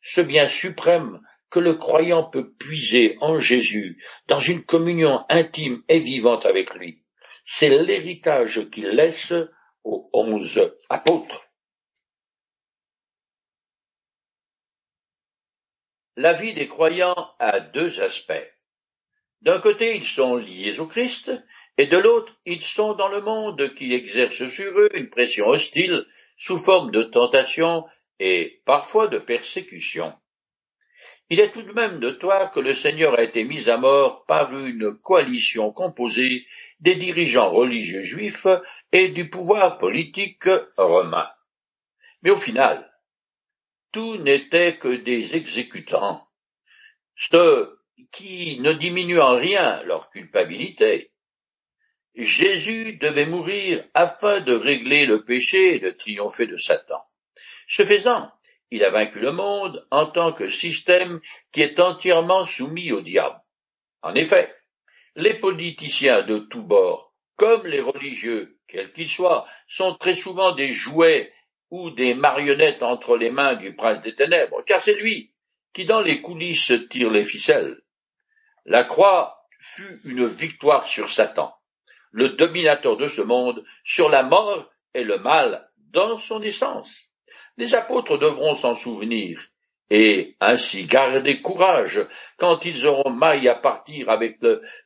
ce 0.00 0.20
bien 0.20 0.46
suprême 0.46 1.20
que 1.50 1.58
le 1.58 1.74
croyant 1.74 2.24
peut 2.24 2.52
puiser 2.54 3.16
en 3.20 3.38
Jésus 3.38 4.02
dans 4.26 4.38
une 4.38 4.64
communion 4.64 5.24
intime 5.28 5.82
et 5.88 5.98
vivante 5.98 6.44
avec 6.44 6.74
lui. 6.74 7.04
C'est 7.44 7.70
l'héritage 7.70 8.68
qu'il 8.70 8.88
laisse 8.88 9.32
aux 9.84 10.10
onze 10.12 10.60
apôtres. 10.88 11.42
La 16.16 16.32
vie 16.32 16.54
des 16.54 16.66
croyants 16.66 17.34
a 17.38 17.60
deux 17.60 18.00
aspects. 18.00 18.55
D'un 19.42 19.60
côté, 19.60 19.96
ils 19.96 20.06
sont 20.06 20.36
liés 20.36 20.78
au 20.80 20.86
Christ, 20.86 21.30
et 21.78 21.86
de 21.86 21.98
l'autre, 21.98 22.32
ils 22.46 22.62
sont 22.62 22.94
dans 22.94 23.08
le 23.08 23.20
monde 23.20 23.74
qui 23.74 23.92
exerce 23.92 24.46
sur 24.48 24.78
eux 24.78 24.88
une 24.94 25.10
pression 25.10 25.48
hostile 25.48 26.06
sous 26.36 26.58
forme 26.58 26.90
de 26.90 27.02
tentation 27.02 27.84
et 28.18 28.62
parfois 28.64 29.08
de 29.08 29.18
persécution. 29.18 30.14
Il 31.28 31.40
est 31.40 31.50
tout 31.50 31.62
de 31.62 31.72
même 31.72 31.98
de 31.98 32.10
toi 32.10 32.46
que 32.46 32.60
le 32.60 32.74
Seigneur 32.74 33.18
a 33.18 33.22
été 33.22 33.44
mis 33.44 33.68
à 33.68 33.76
mort 33.76 34.24
par 34.26 34.56
une 34.56 34.96
coalition 34.96 35.72
composée 35.72 36.46
des 36.80 36.94
dirigeants 36.94 37.50
religieux 37.50 38.04
juifs 38.04 38.46
et 38.92 39.08
du 39.08 39.28
pouvoir 39.28 39.78
politique 39.78 40.48
romain. 40.76 41.28
Mais 42.22 42.30
au 42.30 42.36
final, 42.36 42.92
tout 43.92 44.18
n'était 44.18 44.78
que 44.78 44.88
des 44.88 45.34
exécutants, 45.34 46.26
qui 48.12 48.60
ne 48.60 48.72
diminuent 48.72 49.20
en 49.20 49.36
rien 49.36 49.82
leur 49.84 50.10
culpabilité. 50.10 51.12
Jésus 52.14 52.94
devait 52.94 53.26
mourir 53.26 53.84
afin 53.94 54.40
de 54.40 54.54
régler 54.54 55.06
le 55.06 55.24
péché 55.24 55.76
et 55.76 55.80
de 55.80 55.90
triompher 55.90 56.46
de 56.46 56.56
Satan. 56.56 57.02
Ce 57.68 57.84
faisant, 57.84 58.30
il 58.70 58.84
a 58.84 58.90
vaincu 58.90 59.20
le 59.20 59.32
monde 59.32 59.86
en 59.90 60.06
tant 60.06 60.32
que 60.32 60.48
système 60.48 61.20
qui 61.52 61.62
est 61.62 61.78
entièrement 61.78 62.46
soumis 62.46 62.92
au 62.92 63.00
diable. 63.00 63.40
En 64.02 64.14
effet, 64.14 64.54
les 65.14 65.34
politiciens 65.34 66.22
de 66.22 66.38
tous 66.38 66.62
bords, 66.62 67.14
comme 67.36 67.66
les 67.66 67.80
religieux, 67.80 68.58
quels 68.66 68.92
qu'ils 68.92 69.10
soient, 69.10 69.46
sont 69.68 69.94
très 69.94 70.14
souvent 70.14 70.52
des 70.52 70.72
jouets 70.72 71.32
ou 71.70 71.90
des 71.90 72.14
marionnettes 72.14 72.82
entre 72.82 73.16
les 73.16 73.30
mains 73.30 73.54
du 73.54 73.74
prince 73.74 74.00
des 74.02 74.14
ténèbres, 74.14 74.62
car 74.64 74.82
c'est 74.82 74.94
lui 74.94 75.32
qui 75.72 75.84
dans 75.84 76.00
les 76.00 76.22
coulisses 76.22 76.72
tire 76.88 77.10
les 77.10 77.24
ficelles. 77.24 77.82
La 78.66 78.82
croix 78.82 79.46
fut 79.60 80.00
une 80.04 80.26
victoire 80.26 80.86
sur 80.86 81.10
Satan, 81.12 81.54
le 82.10 82.30
dominateur 82.30 82.96
de 82.96 83.06
ce 83.06 83.22
monde, 83.22 83.64
sur 83.84 84.08
la 84.08 84.24
mort 84.24 84.68
et 84.92 85.04
le 85.04 85.18
mal 85.18 85.70
dans 85.92 86.18
son 86.18 86.42
essence. 86.42 86.92
Les 87.56 87.76
apôtres 87.76 88.18
devront 88.18 88.56
s'en 88.56 88.74
souvenir 88.74 89.40
et 89.88 90.36
ainsi 90.40 90.86
garder 90.86 91.40
courage 91.42 92.04
quand 92.38 92.64
ils 92.64 92.88
auront 92.88 93.10
maille 93.10 93.48
à 93.48 93.54
partir 93.54 94.10
avec 94.10 94.38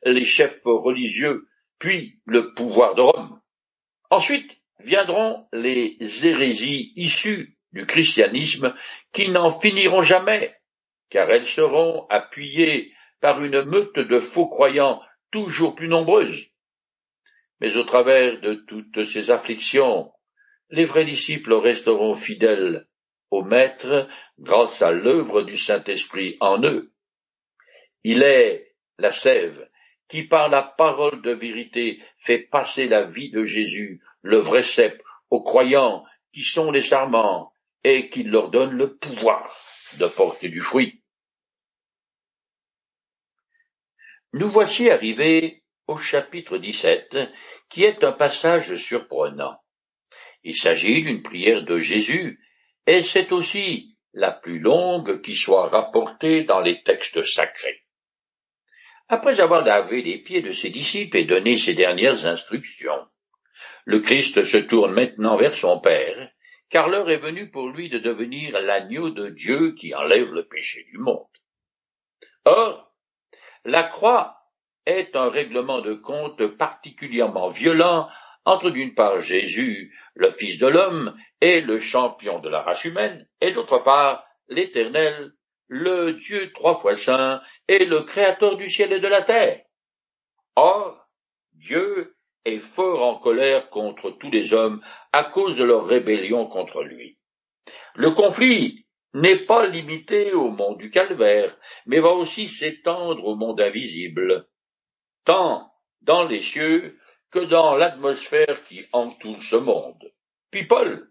les 0.04 0.24
chefs 0.26 0.62
religieux, 0.64 1.48
puis 1.78 2.18
le 2.26 2.52
pouvoir 2.52 2.94
de 2.94 3.00
Rome. 3.00 3.40
Ensuite, 4.10 4.58
viendront 4.80 5.46
les 5.54 5.96
hérésies 6.22 6.92
issues 6.96 7.56
du 7.72 7.86
christianisme 7.86 8.74
qui 9.12 9.30
n'en 9.30 9.50
finiront 9.50 10.02
jamais, 10.02 10.54
car 11.08 11.30
elles 11.30 11.46
seront 11.46 12.06
appuyées 12.10 12.92
par 13.20 13.42
une 13.42 13.62
meute 13.62 13.98
de 13.98 14.18
faux 14.18 14.48
croyants 14.48 15.00
toujours 15.30 15.74
plus 15.74 15.88
nombreuses. 15.88 16.46
Mais 17.60 17.76
au 17.76 17.84
travers 17.84 18.40
de 18.40 18.54
toutes 18.54 19.04
ces 19.04 19.30
afflictions, 19.30 20.12
les 20.70 20.84
vrais 20.84 21.04
disciples 21.04 21.52
resteront 21.54 22.14
fidèles 22.14 22.86
au 23.30 23.42
Maître 23.42 24.08
grâce 24.38 24.82
à 24.82 24.90
l'œuvre 24.90 25.42
du 25.42 25.56
Saint-Esprit 25.56 26.36
en 26.40 26.62
eux. 26.62 26.92
Il 28.02 28.22
est 28.22 28.74
la 28.98 29.10
sève 29.10 29.68
qui 30.08 30.24
par 30.24 30.48
la 30.48 30.62
parole 30.62 31.22
de 31.22 31.32
vérité 31.32 32.02
fait 32.18 32.40
passer 32.40 32.88
la 32.88 33.04
vie 33.04 33.30
de 33.30 33.44
Jésus, 33.44 34.02
le 34.22 34.38
vrai 34.38 34.62
cep, 34.62 35.00
aux 35.30 35.42
croyants 35.42 36.04
qui 36.32 36.42
sont 36.42 36.72
les 36.72 36.80
sarments 36.80 37.52
et 37.84 38.08
qui 38.08 38.24
leur 38.24 38.50
donne 38.50 38.72
le 38.72 38.96
pouvoir 38.96 39.56
de 39.98 40.06
porter 40.06 40.48
du 40.48 40.60
fruit. 40.60 40.99
Nous 44.32 44.48
voici 44.48 44.88
arrivés 44.88 45.64
au 45.88 45.98
chapitre 45.98 46.56
17, 46.56 47.16
qui 47.68 47.82
est 47.82 48.04
un 48.04 48.12
passage 48.12 48.76
surprenant. 48.76 49.58
Il 50.44 50.54
s'agit 50.54 51.02
d'une 51.02 51.22
prière 51.22 51.64
de 51.64 51.78
Jésus, 51.78 52.40
et 52.86 53.02
c'est 53.02 53.32
aussi 53.32 53.96
la 54.12 54.30
plus 54.30 54.60
longue 54.60 55.20
qui 55.20 55.34
soit 55.34 55.68
rapportée 55.68 56.44
dans 56.44 56.60
les 56.60 56.80
textes 56.84 57.22
sacrés. 57.22 57.84
Après 59.08 59.40
avoir 59.40 59.64
lavé 59.64 60.00
les 60.00 60.18
pieds 60.18 60.42
de 60.42 60.52
ses 60.52 60.70
disciples 60.70 61.16
et 61.16 61.24
donné 61.24 61.56
ses 61.56 61.74
dernières 61.74 62.24
instructions, 62.26 63.08
le 63.84 63.98
Christ 63.98 64.44
se 64.44 64.58
tourne 64.58 64.92
maintenant 64.92 65.36
vers 65.36 65.54
son 65.54 65.80
Père, 65.80 66.30
car 66.68 66.88
l'heure 66.88 67.10
est 67.10 67.16
venue 67.16 67.50
pour 67.50 67.68
lui 67.68 67.88
de 67.88 67.98
devenir 67.98 68.60
l'agneau 68.60 69.10
de 69.10 69.28
Dieu 69.28 69.74
qui 69.74 69.92
enlève 69.92 70.32
le 70.32 70.46
péché 70.46 70.84
du 70.84 70.98
monde. 70.98 71.26
Or, 72.44 72.89
la 73.64 73.82
croix 73.82 74.40
est 74.86 75.14
un 75.16 75.28
règlement 75.28 75.80
de 75.80 75.94
compte 75.94 76.46
particulièrement 76.46 77.48
violent 77.48 78.08
entre 78.44 78.70
d'une 78.70 78.94
part 78.94 79.20
Jésus, 79.20 79.94
le 80.14 80.30
Fils 80.30 80.58
de 80.58 80.66
l'homme, 80.66 81.14
et 81.40 81.60
le 81.60 81.78
champion 81.78 82.38
de 82.38 82.48
la 82.48 82.62
race 82.62 82.84
humaine, 82.84 83.26
et 83.40 83.52
d'autre 83.52 83.78
part 83.78 84.24
l'Éternel, 84.48 85.32
le 85.68 86.14
Dieu 86.14 86.52
trois 86.52 86.74
fois 86.74 86.96
saint, 86.96 87.40
et 87.68 87.84
le 87.84 88.02
Créateur 88.02 88.56
du 88.56 88.68
ciel 88.68 88.92
et 88.92 89.00
de 89.00 89.08
la 89.08 89.22
terre. 89.22 89.60
Or, 90.56 91.06
Dieu 91.52 92.16
est 92.44 92.58
fort 92.58 93.02
en 93.02 93.16
colère 93.16 93.68
contre 93.70 94.10
tous 94.10 94.30
les 94.30 94.52
hommes 94.52 94.82
à 95.12 95.24
cause 95.24 95.56
de 95.56 95.64
leur 95.64 95.86
rébellion 95.86 96.46
contre 96.46 96.82
lui. 96.82 97.18
Le 97.94 98.10
conflit 98.10 98.86
n'est 99.14 99.44
pas 99.44 99.66
limité 99.66 100.32
au 100.32 100.50
monde 100.50 100.78
du 100.78 100.90
calvaire, 100.90 101.56
mais 101.86 102.00
va 102.00 102.10
aussi 102.10 102.48
s'étendre 102.48 103.24
au 103.24 103.34
monde 103.34 103.60
invisible, 103.60 104.48
tant 105.24 105.72
dans 106.02 106.24
les 106.24 106.40
cieux 106.40 106.98
que 107.30 107.40
dans 107.40 107.76
l'atmosphère 107.76 108.62
qui 108.62 108.86
entoure 108.92 109.42
ce 109.42 109.56
monde. 109.56 110.12
Puis 110.50 110.66
Paul, 110.66 111.10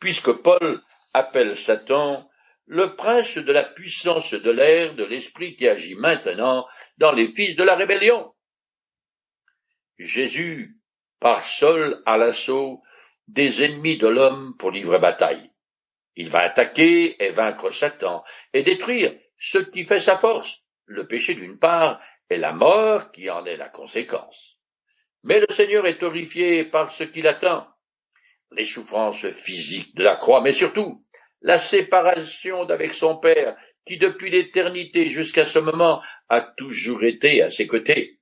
puisque 0.00 0.32
Paul 0.32 0.82
appelle 1.12 1.56
Satan 1.56 2.28
le 2.66 2.94
prince 2.94 3.36
de 3.36 3.52
la 3.52 3.64
puissance 3.64 4.32
de 4.32 4.50
l'air, 4.50 4.94
de 4.94 5.04
l'esprit 5.04 5.56
qui 5.56 5.66
agit 5.66 5.96
maintenant 5.96 6.66
dans 6.98 7.12
les 7.12 7.26
fils 7.26 7.56
de 7.56 7.64
la 7.64 7.74
rébellion. 7.74 8.32
Jésus 9.98 10.76
part 11.18 11.42
seul 11.42 12.00
à 12.06 12.16
l'assaut 12.16 12.82
des 13.26 13.64
ennemis 13.64 13.98
de 13.98 14.06
l'homme 14.06 14.56
pour 14.56 14.70
livrer 14.70 14.98
bataille. 14.98 15.50
Il 16.16 16.30
va 16.30 16.40
attaquer 16.40 17.22
et 17.24 17.30
vaincre 17.30 17.70
Satan 17.70 18.24
et 18.52 18.62
détruire 18.62 19.14
ce 19.38 19.58
qui 19.58 19.84
fait 19.84 20.00
sa 20.00 20.16
force, 20.16 20.62
le 20.86 21.06
péché 21.06 21.34
d'une 21.34 21.58
part 21.58 22.00
et 22.28 22.36
la 22.36 22.52
mort 22.52 23.10
qui 23.10 23.30
en 23.30 23.44
est 23.44 23.56
la 23.56 23.68
conséquence. 23.68 24.58
Mais 25.22 25.40
le 25.40 25.52
Seigneur 25.52 25.86
est 25.86 26.02
horrifié 26.02 26.64
par 26.64 26.92
ce 26.92 27.04
qu'il 27.04 27.26
attend, 27.26 27.66
les 28.52 28.64
souffrances 28.64 29.28
physiques 29.30 29.94
de 29.94 30.02
la 30.02 30.16
croix, 30.16 30.40
mais 30.40 30.52
surtout 30.52 31.04
la 31.42 31.58
séparation 31.58 32.64
d'avec 32.64 32.94
son 32.94 33.16
Père, 33.16 33.56
qui 33.86 33.96
depuis 33.96 34.30
l'éternité 34.30 35.06
jusqu'à 35.06 35.44
ce 35.44 35.58
moment 35.58 36.02
a 36.28 36.42
toujours 36.42 37.04
été 37.04 37.42
à 37.42 37.48
ses 37.48 37.66
côtés. 37.66 38.18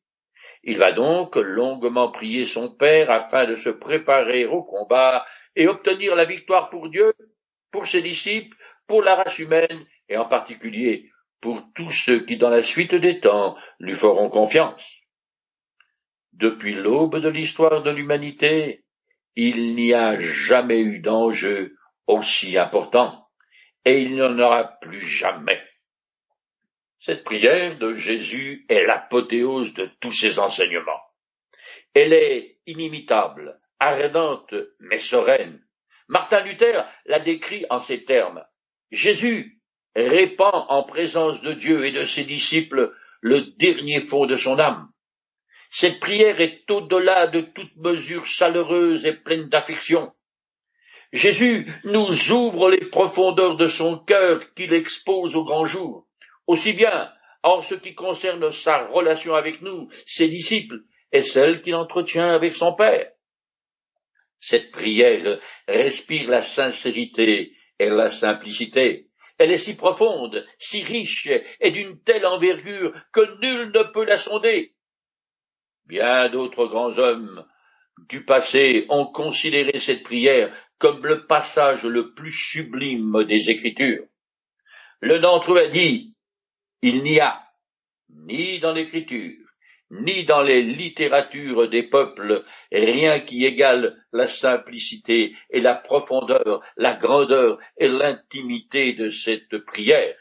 Il 0.62 0.78
va 0.78 0.92
donc 0.92 1.36
longuement 1.36 2.10
prier 2.10 2.44
son 2.44 2.70
Père 2.70 3.10
afin 3.10 3.46
de 3.46 3.54
se 3.54 3.70
préparer 3.70 4.46
au 4.46 4.62
combat 4.62 5.26
et 5.56 5.66
obtenir 5.66 6.14
la 6.14 6.24
victoire 6.24 6.70
pour 6.70 6.88
Dieu, 6.90 7.12
pour 7.70 7.86
ses 7.86 8.02
disciples, 8.02 8.56
pour 8.86 9.02
la 9.02 9.16
race 9.16 9.38
humaine 9.38 9.86
et 10.08 10.16
en 10.16 10.26
particulier 10.26 11.10
pour 11.40 11.62
tous 11.74 11.90
ceux 11.90 12.24
qui 12.24 12.36
dans 12.36 12.50
la 12.50 12.62
suite 12.62 12.94
des 12.94 13.20
temps 13.20 13.56
lui 13.78 13.94
feront 13.94 14.28
confiance. 14.28 14.84
Depuis 16.32 16.74
l'aube 16.74 17.20
de 17.20 17.28
l'histoire 17.28 17.82
de 17.82 17.90
l'humanité, 17.90 18.84
il 19.36 19.74
n'y 19.74 19.94
a 19.94 20.18
jamais 20.18 20.80
eu 20.80 21.00
d'enjeu 21.00 21.76
aussi 22.06 22.58
important, 22.58 23.28
et 23.84 24.02
il 24.02 24.14
n'y 24.14 24.22
en 24.22 24.38
aura 24.38 24.64
plus 24.80 25.00
jamais. 25.00 25.62
Cette 26.98 27.22
prière 27.22 27.78
de 27.78 27.94
Jésus 27.94 28.66
est 28.68 28.84
l'apothéose 28.84 29.74
de 29.74 29.88
tous 30.00 30.10
ses 30.10 30.38
enseignements. 30.38 31.02
Elle 31.94 32.12
est 32.12 32.58
inimitable, 32.66 33.60
ardente, 33.78 34.54
mais 34.80 34.98
sereine. 34.98 35.64
Martin 36.08 36.40
Luther 36.40 36.84
la 37.06 37.20
décrit 37.20 37.64
en 37.70 37.78
ces 37.78 38.04
termes. 38.04 38.44
Jésus 38.90 39.60
répand 39.94 40.66
en 40.68 40.82
présence 40.82 41.40
de 41.42 41.52
Dieu 41.52 41.84
et 41.84 41.92
de 41.92 42.04
ses 42.04 42.24
disciples 42.24 42.92
le 43.20 43.42
dernier 43.58 44.00
fond 44.00 44.26
de 44.26 44.36
son 44.36 44.58
âme. 44.58 44.88
Cette 45.70 46.00
prière 46.00 46.40
est 46.40 46.70
au-delà 46.70 47.26
de 47.26 47.42
toute 47.42 47.76
mesure 47.76 48.24
chaleureuse 48.24 49.04
et 49.04 49.12
pleine 49.14 49.48
d'affection. 49.48 50.12
Jésus 51.12 51.70
nous 51.84 52.32
ouvre 52.32 52.70
les 52.70 52.86
profondeurs 52.86 53.56
de 53.56 53.66
son 53.66 53.98
cœur 53.98 54.54
qu'il 54.54 54.72
expose 54.72 55.36
au 55.36 55.44
grand 55.44 55.64
jour 55.64 56.08
aussi 56.48 56.72
bien 56.72 57.12
en 57.44 57.60
ce 57.60 57.76
qui 57.76 57.94
concerne 57.94 58.50
sa 58.50 58.88
relation 58.88 59.36
avec 59.36 59.62
nous, 59.62 59.88
ses 60.06 60.28
disciples, 60.28 60.80
et 61.12 61.22
celle 61.22 61.60
qu'il 61.60 61.76
entretient 61.76 62.34
avec 62.34 62.54
son 62.54 62.74
Père. 62.74 63.12
Cette 64.40 64.70
prière 64.70 65.38
respire 65.66 66.30
la 66.30 66.42
sincérité 66.42 67.52
et 67.78 67.88
la 67.88 68.10
simplicité. 68.10 69.08
Elle 69.38 69.52
est 69.52 69.58
si 69.58 69.76
profonde, 69.76 70.44
si 70.58 70.82
riche 70.82 71.28
et 71.60 71.70
d'une 71.70 72.00
telle 72.02 72.26
envergure 72.26 72.92
que 73.12 73.38
nul 73.40 73.70
ne 73.72 73.82
peut 73.92 74.04
la 74.04 74.18
sonder. 74.18 74.74
Bien 75.86 76.28
d'autres 76.28 76.66
grands 76.66 76.98
hommes 76.98 77.46
du 78.08 78.24
passé 78.24 78.86
ont 78.88 79.06
considéré 79.06 79.78
cette 79.78 80.02
prière 80.02 80.54
comme 80.78 81.04
le 81.04 81.26
passage 81.26 81.84
le 81.84 82.14
plus 82.14 82.32
sublime 82.32 83.24
des 83.24 83.50
Écritures. 83.50 84.04
Le 85.00 85.18
d'entre 85.18 85.52
eux 85.52 85.58
a 85.58 85.68
dit 85.68 86.14
il 86.82 87.02
n'y 87.02 87.18
a, 87.18 87.42
ni 88.08 88.60
dans 88.60 88.72
l'écriture, 88.72 89.47
ni 89.90 90.24
dans 90.24 90.42
les 90.42 90.62
littératures 90.62 91.68
des 91.68 91.82
peuples, 91.82 92.44
rien 92.70 93.20
qui 93.20 93.44
égale 93.44 94.04
la 94.12 94.26
simplicité 94.26 95.34
et 95.50 95.60
la 95.60 95.74
profondeur, 95.74 96.62
la 96.76 96.94
grandeur 96.94 97.58
et 97.78 97.88
l'intimité 97.88 98.92
de 98.92 99.10
cette 99.10 99.58
prière. 99.64 100.16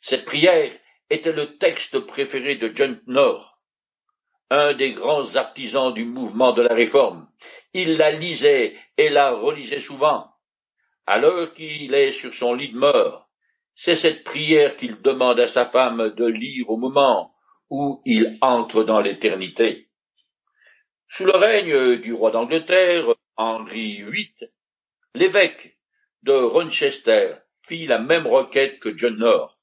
Cette 0.00 0.24
prière 0.24 0.72
était 1.10 1.32
le 1.32 1.58
texte 1.58 1.98
préféré 2.00 2.56
de 2.56 2.70
John 2.74 3.00
Knorr, 3.06 3.58
un 4.50 4.74
des 4.74 4.92
grands 4.92 5.34
artisans 5.34 5.92
du 5.92 6.04
mouvement 6.04 6.52
de 6.52 6.62
la 6.62 6.74
réforme. 6.74 7.28
Il 7.74 7.96
la 7.96 8.12
lisait 8.12 8.76
et 8.96 9.08
la 9.08 9.32
relisait 9.32 9.80
souvent. 9.80 10.30
Alors 11.06 11.52
qu'il 11.54 11.94
est 11.94 12.12
sur 12.12 12.34
son 12.34 12.54
lit 12.54 12.72
de 12.72 12.78
mort, 12.78 13.28
c'est 13.74 13.96
cette 13.96 14.24
prière 14.24 14.76
qu'il 14.76 15.02
demande 15.02 15.40
à 15.40 15.46
sa 15.46 15.66
femme 15.66 16.14
de 16.16 16.24
lire 16.24 16.70
au 16.70 16.76
moment 16.76 17.35
où 17.70 18.02
il 18.04 18.38
entre 18.40 18.84
dans 18.84 19.00
l'éternité. 19.00 19.88
Sous 21.08 21.24
le 21.24 21.36
règne 21.36 21.96
du 22.00 22.12
roi 22.12 22.30
d'Angleterre, 22.30 23.14
Henri 23.36 24.02
VIII, 24.02 24.50
l'évêque 25.14 25.78
de 26.22 26.32
Rochester 26.32 27.36
fit 27.62 27.86
la 27.86 27.98
même 27.98 28.26
requête 28.26 28.80
que 28.80 28.96
John 28.96 29.16
Nord. 29.16 29.58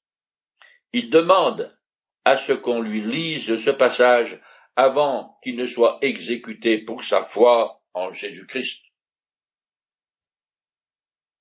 Il 0.93 1.09
demande 1.09 1.77
à 2.25 2.37
ce 2.37 2.53
qu'on 2.53 2.81
lui 2.81 3.01
lise 3.01 3.57
ce 3.57 3.69
passage 3.69 4.41
avant 4.75 5.37
qu'il 5.43 5.55
ne 5.55 5.65
soit 5.65 5.99
exécuté 6.01 6.79
pour 6.79 7.03
sa 7.03 7.21
foi 7.21 7.81
en 7.93 8.11
Jésus-Christ. 8.11 8.85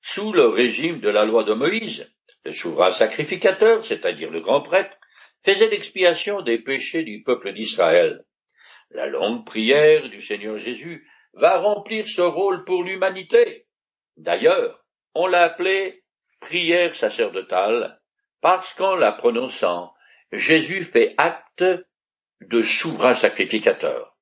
Sous 0.01 0.33
le 0.33 0.49
régime 0.49 1.01
de 1.01 1.09
la 1.09 1.25
loi 1.25 1.45
de 1.45 1.55
Moïse, 1.55 2.13
le 2.45 2.53
souverain 2.53 2.91
sacrificateur, 2.91 3.87
c'est-à-dire 3.87 4.31
le 4.31 4.41
grand 4.41 4.61
prêtre, 4.61 4.97
faisait 5.45 5.69
l'expiation 5.69 6.43
des 6.43 6.59
péchés 6.59 7.03
du 7.03 7.23
peuple 7.23 7.53
d'Israël. 7.53 8.25
La 8.91 9.07
longue 9.07 9.45
prière 9.45 10.09
du 10.09 10.23
Seigneur 10.23 10.59
Jésus 10.59 11.09
va 11.35 11.59
remplir 11.59 12.09
ce 12.09 12.21
rôle 12.21 12.65
pour 12.65 12.83
l'humanité. 12.83 13.67
D'ailleurs, 14.17 14.85
on 15.15 15.27
l'a 15.27 15.45
appelée 15.45 16.05
prière 16.41 16.95
sacerdotale 16.95 18.01
parce 18.41 18.75
qu'en 18.75 18.97
la 18.97 19.13
prononçant, 19.13 19.95
Jésus 20.33 20.85
fait 20.85 21.15
acte 21.17 21.65
de 22.41 22.63
souverain 22.63 23.15
sacrificateur. 23.15 24.17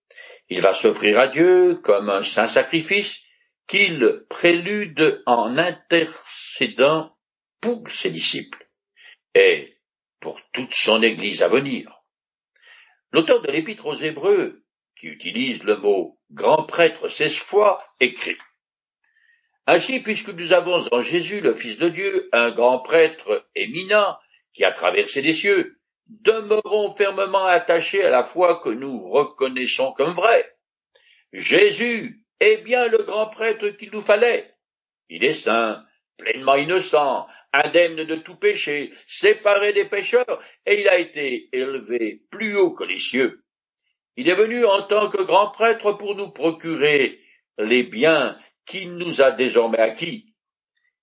Il 0.49 0.61
va 0.61 0.73
s'offrir 0.73 1.19
à 1.19 1.29
Dieu 1.29 1.77
comme 1.77 2.11
un 2.11 2.23
saint 2.23 2.47
sacrifice 2.47 3.23
qu'il 3.67 4.25
prélude 4.29 5.23
en 5.27 5.57
intercédant 5.57 7.17
pour 7.61 7.89
ses 7.89 8.11
disciples 8.11 8.69
et 9.35 9.80
pour 10.21 10.41
toute 10.53 10.73
son 10.75 11.03
Église 11.03 11.43
à 11.43 11.49
venir. 11.49 12.03
L'auteur 13.13 13.43
de 13.43 13.51
l'Épître 13.51 13.87
aux 13.87 13.95
Hébreux, 13.95 14.63
qui 14.97 15.07
utilise 15.09 15.63
le 15.65 15.77
mot 15.77 16.19
grand 16.31 16.65
prêtre 16.65 17.09
seize 17.09 17.37
fois, 17.37 17.79
écrit 17.99 18.37
Ainsi, 19.67 20.01
puisque 20.01 20.29
nous 20.29 20.53
avons 20.53 20.87
en 20.93 21.01
Jésus, 21.01 21.41
le 21.41 21.55
Fils 21.55 21.79
de 21.79 21.89
Dieu, 21.89 22.29
un 22.33 22.51
grand 22.51 22.81
prêtre 22.81 23.49
éminent 23.55 24.17
qui 24.53 24.65
a 24.65 24.73
traversé 24.73 25.23
les 25.23 25.33
cieux, 25.33 25.79
demeurons 26.07 26.95
fermement 26.95 27.47
attachés 27.47 28.05
à 28.05 28.11
la 28.11 28.25
foi 28.25 28.61
que 28.63 28.69
nous 28.69 29.09
reconnaissons 29.09 29.93
comme 29.93 30.15
vraie. 30.15 30.55
Jésus 31.33 32.25
est 32.41 32.59
bien 32.59 32.89
le 32.89 32.99
grand 32.99 33.29
prêtre 33.29 33.69
qu'il 33.71 33.91
nous 33.93 34.01
fallait. 34.01 34.55
Il 35.09 35.25
est 35.25 35.33
saint, 35.33 35.85
pleinement 36.17 36.57
innocent, 36.57 37.27
indemne 37.53 38.05
de 38.05 38.17
tout 38.17 38.37
péché, 38.37 38.93
séparé 39.07 39.73
des 39.73 39.87
pécheurs, 39.87 40.43
et 40.67 40.81
il 40.81 40.89
a 40.89 40.99
été 40.99 41.49
élevé 41.53 42.23
plus 42.31 42.57
haut 42.57 42.73
que 42.73 42.85
les 42.85 42.99
cieux. 42.99 43.43
Il 44.17 44.29
est 44.29 44.35
venu 44.35 44.65
en 44.65 44.83
tant 44.83 45.09
que 45.09 45.23
grand 45.23 45.51
prêtre 45.51 45.93
pour 45.93 46.15
nous 46.15 46.31
procurer 46.31 47.21
les 47.59 47.83
biens 47.83 48.39
qu'il 48.67 48.97
nous 48.97 49.21
a 49.23 49.33
désormais 49.33 49.79
acquis. 49.79 50.35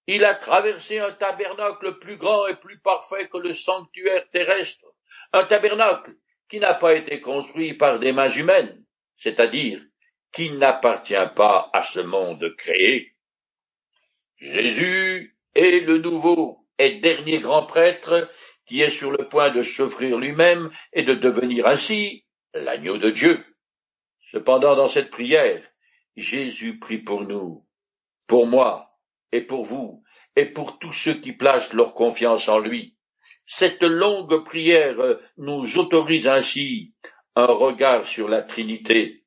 Il 0.07 0.23
a 0.23 0.35
traversé 0.35 0.99
un 0.99 1.11
tabernacle 1.11 1.99
plus 1.99 2.17
grand 2.17 2.47
et 2.47 2.55
plus 2.55 2.79
parfait 2.79 3.27
que 3.27 3.37
le 3.37 3.53
sanctuaire 3.53 4.29
terrestre, 4.29 4.85
un 5.33 5.45
tabernacle 5.45 6.15
qui 6.49 6.59
n'a 6.59 6.73
pas 6.73 6.93
été 6.93 7.19
construit 7.19 7.73
par 7.73 7.99
des 7.99 8.13
mains 8.13 8.29
humaines, 8.29 8.83
c'est-à-dire 9.17 9.81
qui 10.31 10.51
n'appartient 10.51 11.15
pas 11.35 11.69
à 11.73 11.81
ce 11.81 11.99
monde 11.99 12.55
créé. 12.57 13.13
Jésus 14.37 15.36
est 15.57 15.81
le 15.81 15.97
nouveau 15.97 16.65
et 16.79 16.99
dernier 16.99 17.39
grand 17.39 17.65
prêtre 17.65 18.29
qui 18.67 18.81
est 18.81 18.89
sur 18.89 19.11
le 19.11 19.27
point 19.27 19.49
de 19.49 19.61
s'offrir 19.61 20.17
lui-même 20.17 20.69
et 20.93 21.03
de 21.03 21.13
devenir 21.13 21.67
ainsi 21.67 22.25
l'agneau 22.53 22.97
de 22.97 23.09
Dieu. 23.09 23.43
Cependant, 24.31 24.75
dans 24.75 24.87
cette 24.87 25.09
prière, 25.09 25.63
Jésus 26.15 26.79
prie 26.79 26.97
pour 26.97 27.21
nous, 27.21 27.65
pour 28.27 28.45
moi 28.45 28.91
et 29.31 29.41
pour 29.41 29.63
vous, 29.63 30.03
et 30.35 30.45
pour 30.45 30.79
tous 30.79 30.91
ceux 30.91 31.15
qui 31.15 31.33
placent 31.33 31.73
leur 31.73 31.93
confiance 31.93 32.47
en 32.49 32.59
lui. 32.59 32.95
Cette 33.45 33.83
longue 33.83 34.43
prière 34.43 34.97
nous 35.37 35.77
autorise 35.77 36.27
ainsi 36.27 36.93
un 37.35 37.45
regard 37.45 38.05
sur 38.05 38.27
la 38.27 38.41
Trinité. 38.41 39.23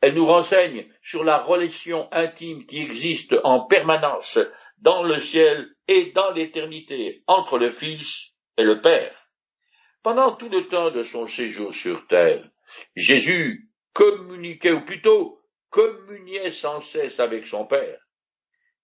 Elle 0.00 0.14
nous 0.14 0.26
renseigne 0.26 0.86
sur 1.02 1.24
la 1.24 1.38
relation 1.38 2.08
intime 2.12 2.66
qui 2.66 2.82
existe 2.82 3.34
en 3.44 3.60
permanence 3.60 4.38
dans 4.78 5.02
le 5.02 5.18
ciel 5.18 5.68
et 5.88 6.12
dans 6.12 6.32
l'éternité 6.32 7.22
entre 7.26 7.58
le 7.58 7.70
Fils 7.70 8.32
et 8.58 8.64
le 8.64 8.80
Père. 8.80 9.28
Pendant 10.02 10.36
tout 10.36 10.48
le 10.48 10.68
temps 10.68 10.90
de 10.90 11.02
son 11.02 11.26
séjour 11.26 11.74
sur 11.74 12.06
terre, 12.06 12.44
Jésus 12.94 13.70
communiquait, 13.92 14.72
ou 14.72 14.84
plutôt 14.84 15.40
communiait 15.70 16.50
sans 16.50 16.80
cesse 16.80 17.18
avec 17.18 17.46
son 17.46 17.66
Père. 17.66 17.98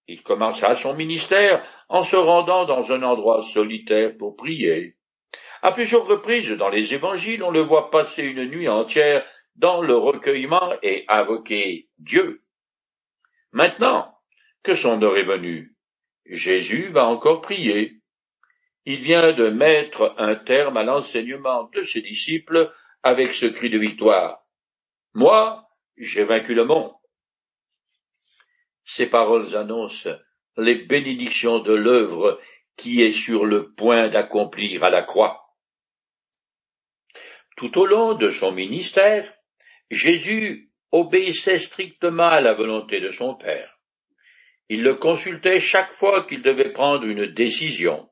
Il 0.09 0.23
commença 0.23 0.75
son 0.75 0.95
ministère 0.95 1.65
en 1.89 2.03
se 2.03 2.17
rendant 2.17 2.65
dans 2.65 2.91
un 2.91 3.03
endroit 3.03 3.43
solitaire 3.43 4.17
pour 4.19 4.35
prier. 4.35 4.97
À 5.63 5.71
plusieurs 5.71 6.07
reprises 6.07 6.51
dans 6.51 6.69
les 6.69 6.93
évangiles, 6.93 7.45
on 7.45 7.51
le 7.51 7.61
voit 7.61 7.91
passer 7.91 8.25
une 8.25 8.47
nuit 8.47 8.69
entière 8.69 9.25
dans 9.57 9.83
le 9.83 9.97
recueillement 9.97 10.73
et 10.83 11.05
invoquer 11.09 11.89
Dieu. 11.99 12.43
Maintenant 13.53 14.17
que 14.63 14.75
son 14.75 15.03
heure 15.03 15.17
est 15.17 15.25
venue, 15.25 15.75
Jésus 16.27 16.89
va 16.89 17.07
encore 17.07 17.41
prier. 17.41 18.01
Il 18.85 19.01
vient 19.01 19.33
de 19.33 19.49
mettre 19.49 20.15
un 20.19 20.35
terme 20.35 20.77
à 20.77 20.83
l'enseignement 20.83 21.65
de 21.75 21.83
ses 21.83 22.03
disciples 22.03 22.73
avec 23.03 23.35
ce 23.35 23.47
cri 23.47 23.71
de 23.71 23.79
victoire. 23.79 24.45
Moi, 25.15 25.69
j'ai 25.97 26.25
vaincu 26.25 26.55
le 26.55 26.65
monde. 26.65 26.93
Ces 28.85 29.07
paroles 29.07 29.55
annoncent 29.55 30.11
les 30.57 30.75
bénédictions 30.75 31.61
de 31.61 31.73
l'œuvre 31.73 32.41
qui 32.77 33.03
est 33.03 33.13
sur 33.13 33.45
le 33.45 33.73
point 33.73 34.09
d'accomplir 34.09 34.83
à 34.85 34.91
la 34.91 35.03
croix. 35.03 35.55
Tout 37.57 37.79
au 37.79 37.87
long 37.87 38.15
de 38.15 38.31
son 38.31 38.53
ministère, 38.53 39.33
Jésus 39.91 40.71
obéissait 40.91 41.59
strictement 41.59 42.29
à 42.29 42.41
la 42.41 42.55
volonté 42.55 43.01
de 43.01 43.11
son 43.11 43.35
Père. 43.35 43.79
Il 44.69 44.83
le 44.83 44.95
consultait 44.95 45.61
chaque 45.61 45.93
fois 45.93 46.25
qu'il 46.25 46.43
devait 46.43 46.73
prendre 46.73 47.05
une 47.05 47.27
décision, 47.27 48.09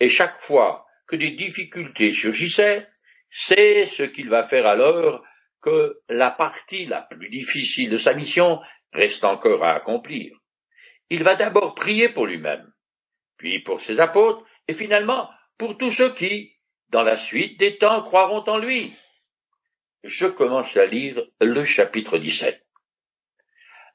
et 0.00 0.08
chaque 0.08 0.40
fois 0.40 0.86
que 1.06 1.16
des 1.16 1.30
difficultés 1.30 2.12
surgissaient, 2.12 2.86
c'est 3.30 3.86
ce 3.86 4.02
qu'il 4.02 4.28
va 4.28 4.46
faire 4.46 4.66
alors 4.66 5.22
que 5.60 6.00
la 6.08 6.30
partie 6.30 6.86
la 6.86 7.02
plus 7.02 7.28
difficile 7.28 7.90
de 7.90 7.96
sa 7.96 8.14
mission 8.14 8.60
reste 8.92 9.24
encore 9.24 9.64
à 9.64 9.74
accomplir. 9.74 10.36
Il 11.10 11.22
va 11.22 11.36
d'abord 11.36 11.74
prier 11.74 12.10
pour 12.10 12.26
lui-même, 12.26 12.72
puis 13.36 13.60
pour 13.60 13.80
ses 13.80 13.98
apôtres, 14.00 14.44
et 14.68 14.74
finalement 14.74 15.30
pour 15.56 15.76
tous 15.76 15.90
ceux 15.90 16.14
qui, 16.14 16.54
dans 16.90 17.02
la 17.02 17.16
suite 17.16 17.58
des 17.58 17.78
temps, 17.78 18.02
croiront 18.02 18.44
en 18.46 18.58
lui. 18.58 18.94
Je 20.04 20.26
commence 20.26 20.76
à 20.76 20.86
lire 20.86 21.20
le 21.40 21.64
chapitre 21.64 22.18
17. 22.18 22.64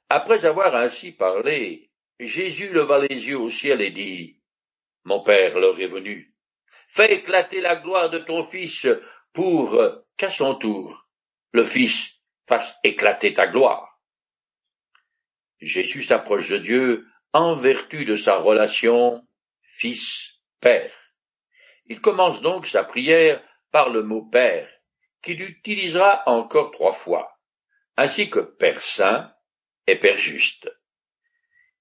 Après 0.10 0.46
avoir 0.46 0.76
ainsi 0.76 1.14
parlé, 1.14 1.92
Jésus 2.20 2.74
leva 2.74 3.00
les 3.00 3.28
yeux 3.28 3.40
au 3.40 3.50
ciel 3.50 3.82
et 3.82 3.92
dit, 3.92 4.42
Mon 5.06 5.24
Père, 5.24 5.58
l'heure 5.58 5.80
est 5.80 5.88
venue. 5.88 6.34
Fais 6.90 7.14
éclater 7.14 7.62
la 7.62 7.78
gloire 7.78 8.10
de 8.10 8.20
ton 8.20 8.44
Fils 8.44 8.86
pour 9.32 9.82
qu'à 10.18 10.30
son 10.30 10.56
tour, 10.56 11.08
le 11.54 11.64
Fils 11.64 12.20
fasse 12.48 12.78
éclater 12.84 13.34
ta 13.34 13.48
gloire. 13.48 14.00
Jésus 15.60 16.04
s'approche 16.04 16.50
de 16.50 16.58
Dieu 16.58 17.08
en 17.32 17.56
vertu 17.56 18.06
de 18.06 18.16
sa 18.16 18.38
relation 18.38 19.26
Fils-Père. 19.62 20.94
Il 21.86 22.02
commence 22.02 22.42
donc 22.42 22.68
sa 22.68 22.84
prière 22.84 23.42
par 23.72 23.90
le 23.90 24.04
mot 24.04 24.26
Père, 24.26 24.70
qu'il 25.24 25.42
utilisera 25.42 26.24
encore 26.28 26.72
trois 26.72 26.94
fois, 26.94 27.40
ainsi 27.98 28.30
que 28.30 28.40
Père 28.40 28.82
Saint 28.82 29.34
et 29.88 29.96
Père 29.96 30.18
Juste. 30.18 30.70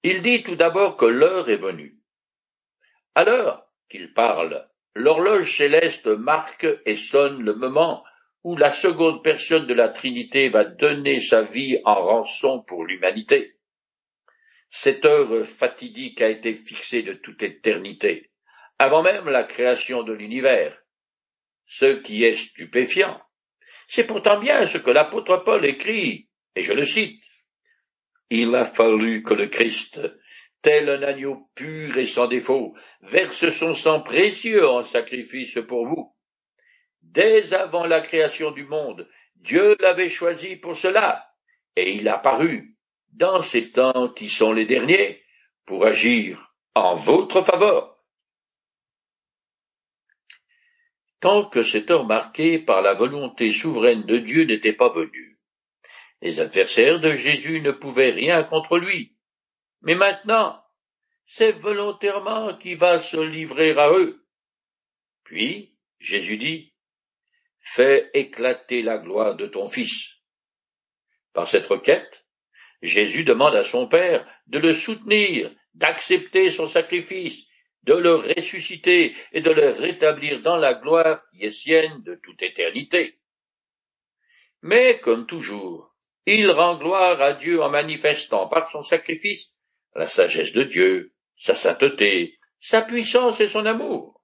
Il 0.05 0.23
dit 0.23 0.43
tout 0.43 0.57
d'abord 0.57 0.97
que 0.97 1.05
l'heure 1.05 1.51
est 1.51 1.57
venue. 1.57 1.99
Alors 3.15 3.69
qu'il 3.91 4.15
parle, 4.15 4.69
l'horloge 4.95 5.57
céleste 5.57 6.07
marque 6.07 6.67
et 6.87 6.95
sonne 6.95 7.43
le 7.43 7.55
moment 7.55 8.05
où 8.45 8.57
la 8.57 8.71
seconde 8.71 9.23
personne 9.23 9.67
de 9.67 9.75
la 9.75 9.89
Trinité 9.89 10.49
va 10.49 10.65
donner 10.65 11.21
sa 11.21 11.43
vie 11.43 11.79
en 11.85 11.95
rançon 11.95 12.63
pour 12.63 12.85
l'humanité. 12.85 13.57
Cette 14.71 15.05
heure 15.05 15.45
fatidique 15.45 16.23
a 16.23 16.29
été 16.29 16.55
fixée 16.55 17.03
de 17.03 17.13
toute 17.13 17.43
éternité, 17.43 18.31
avant 18.79 19.03
même 19.03 19.29
la 19.29 19.45
création 19.45 20.03
de 20.03 20.13
l'univers. 20.13 20.77
Ce 21.67 22.01
qui 22.01 22.25
est 22.25 22.35
stupéfiant, 22.35 23.21
c'est 23.95 24.05
pourtant 24.05 24.41
bien 24.41 24.65
ce 24.65 24.79
que 24.79 24.91
l'apôtre 24.91 25.45
Paul 25.45 25.67
écrit, 25.67 26.27
et 26.57 26.63
je 26.63 26.73
le 26.73 26.87
cite. 26.87 27.23
Il 28.31 28.55
a 28.55 28.65
fallu 28.65 29.23
que 29.23 29.35
le 29.35 29.49
Christ, 29.49 30.01
tel 30.63 30.89
un 30.89 31.03
agneau 31.03 31.51
pur 31.55 31.99
et 31.99 32.07
sans 32.07 32.27
défaut, 32.27 32.75
verse 33.03 33.51
son 33.51 33.75
sang 33.75 34.01
précieux 34.01 34.67
en 34.67 34.81
sacrifice 34.81 35.59
pour 35.69 35.85
vous. 35.85 36.17
Dès 37.03 37.53
avant 37.53 37.85
la 37.85 38.01
création 38.01 38.51
du 38.51 38.65
monde, 38.65 39.07
Dieu 39.37 39.77
l'avait 39.79 40.09
choisi 40.09 40.57
pour 40.57 40.75
cela, 40.75 41.29
et 41.77 41.93
il 41.93 42.09
a 42.09 42.17
paru, 42.17 42.79
dans 43.13 43.43
ces 43.43 43.73
temps 43.73 44.09
qui 44.09 44.31
sont 44.31 44.55
les 44.55 44.65
derniers, 44.65 45.23
pour 45.67 45.85
agir 45.85 46.55
en 46.75 46.95
votre 46.95 47.43
faveur. 47.43 47.92
Tant 51.23 51.45
que 51.45 51.63
cette 51.63 51.89
heure 51.93 52.05
marquée 52.05 52.59
par 52.59 52.83
la 52.83 52.95
volonté 52.95 53.53
souveraine 53.53 54.03
de 54.03 54.19
Dieu 54.19 54.43
n'était 54.43 54.73
pas 54.73 54.89
venue, 54.89 55.39
les 56.21 56.41
adversaires 56.41 56.99
de 56.99 57.15
Jésus 57.15 57.61
ne 57.61 57.71
pouvaient 57.71 58.11
rien 58.11 58.43
contre 58.43 58.77
lui. 58.77 59.17
Mais 59.83 59.95
maintenant, 59.95 60.61
c'est 61.25 61.53
volontairement 61.53 62.57
qui 62.57 62.75
va 62.75 62.99
se 62.99 63.17
livrer 63.17 63.71
à 63.71 63.93
eux. 63.93 64.27
Puis, 65.23 65.79
Jésus 66.01 66.39
dit, 66.39 66.75
Fais 67.61 68.11
éclater 68.15 68.83
la 68.83 68.99
gloire 68.99 69.37
de 69.37 69.47
ton 69.47 69.69
Fils. 69.69 70.17
Par 71.33 71.47
cette 71.47 71.69
requête, 71.69 72.27
Jésus 72.83 73.23
demande 73.23 73.55
à 73.55 73.63
son 73.63 73.87
Père 73.87 74.27
de 74.49 74.59
le 74.59 74.75
soutenir, 74.75 75.55
d'accepter 75.75 76.51
son 76.51 76.69
sacrifice, 76.69 77.45
de 77.85 77.95
le 77.95 78.14
ressusciter 78.14 79.14
et 79.33 79.40
de 79.40 79.51
le 79.51 79.71
rétablir 79.71 80.42
dans 80.42 80.57
la 80.57 80.75
gloire 80.75 81.23
qui 81.31 81.45
est 81.45 81.51
sienne 81.51 82.03
de 82.03 82.14
toute 82.23 82.42
éternité. 82.42 83.18
Mais, 84.62 85.01
comme 85.01 85.27
toujours, 85.27 85.95
il 86.27 86.51
rend 86.51 86.79
gloire 86.79 87.21
à 87.21 87.33
Dieu 87.35 87.61
en 87.62 87.71
manifestant 87.71 88.47
par 88.47 88.71
son 88.71 88.83
sacrifice 88.83 89.53
la 89.95 90.07
sagesse 90.07 90.53
de 90.53 90.62
Dieu, 90.62 91.12
sa 91.37 91.55
sainteté, 91.55 92.38
sa 92.61 92.83
puissance 92.83 93.40
et 93.40 93.49
son 93.49 93.66
amour. 93.66 94.23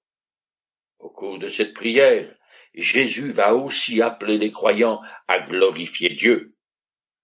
Au 0.99 1.11
cours 1.11 1.39
de 1.39 1.49
cette 1.49 1.75
prière, 1.75 2.35
Jésus 2.75 3.33
va 3.33 3.55
aussi 3.55 4.01
appeler 4.01 4.39
les 4.39 4.53
croyants 4.53 5.01
à 5.27 5.41
glorifier 5.41 6.11
Dieu. 6.11 6.55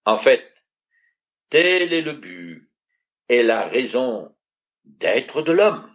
En 0.03 0.17
fait, 0.17 0.53
tel 1.49 1.93
est 1.93 2.01
le 2.01 2.13
but 2.13 2.69
est 3.29 3.43
la 3.43 3.67
raison 3.67 4.35
d'être 4.83 5.41
de 5.41 5.51
l'homme. 5.51 5.94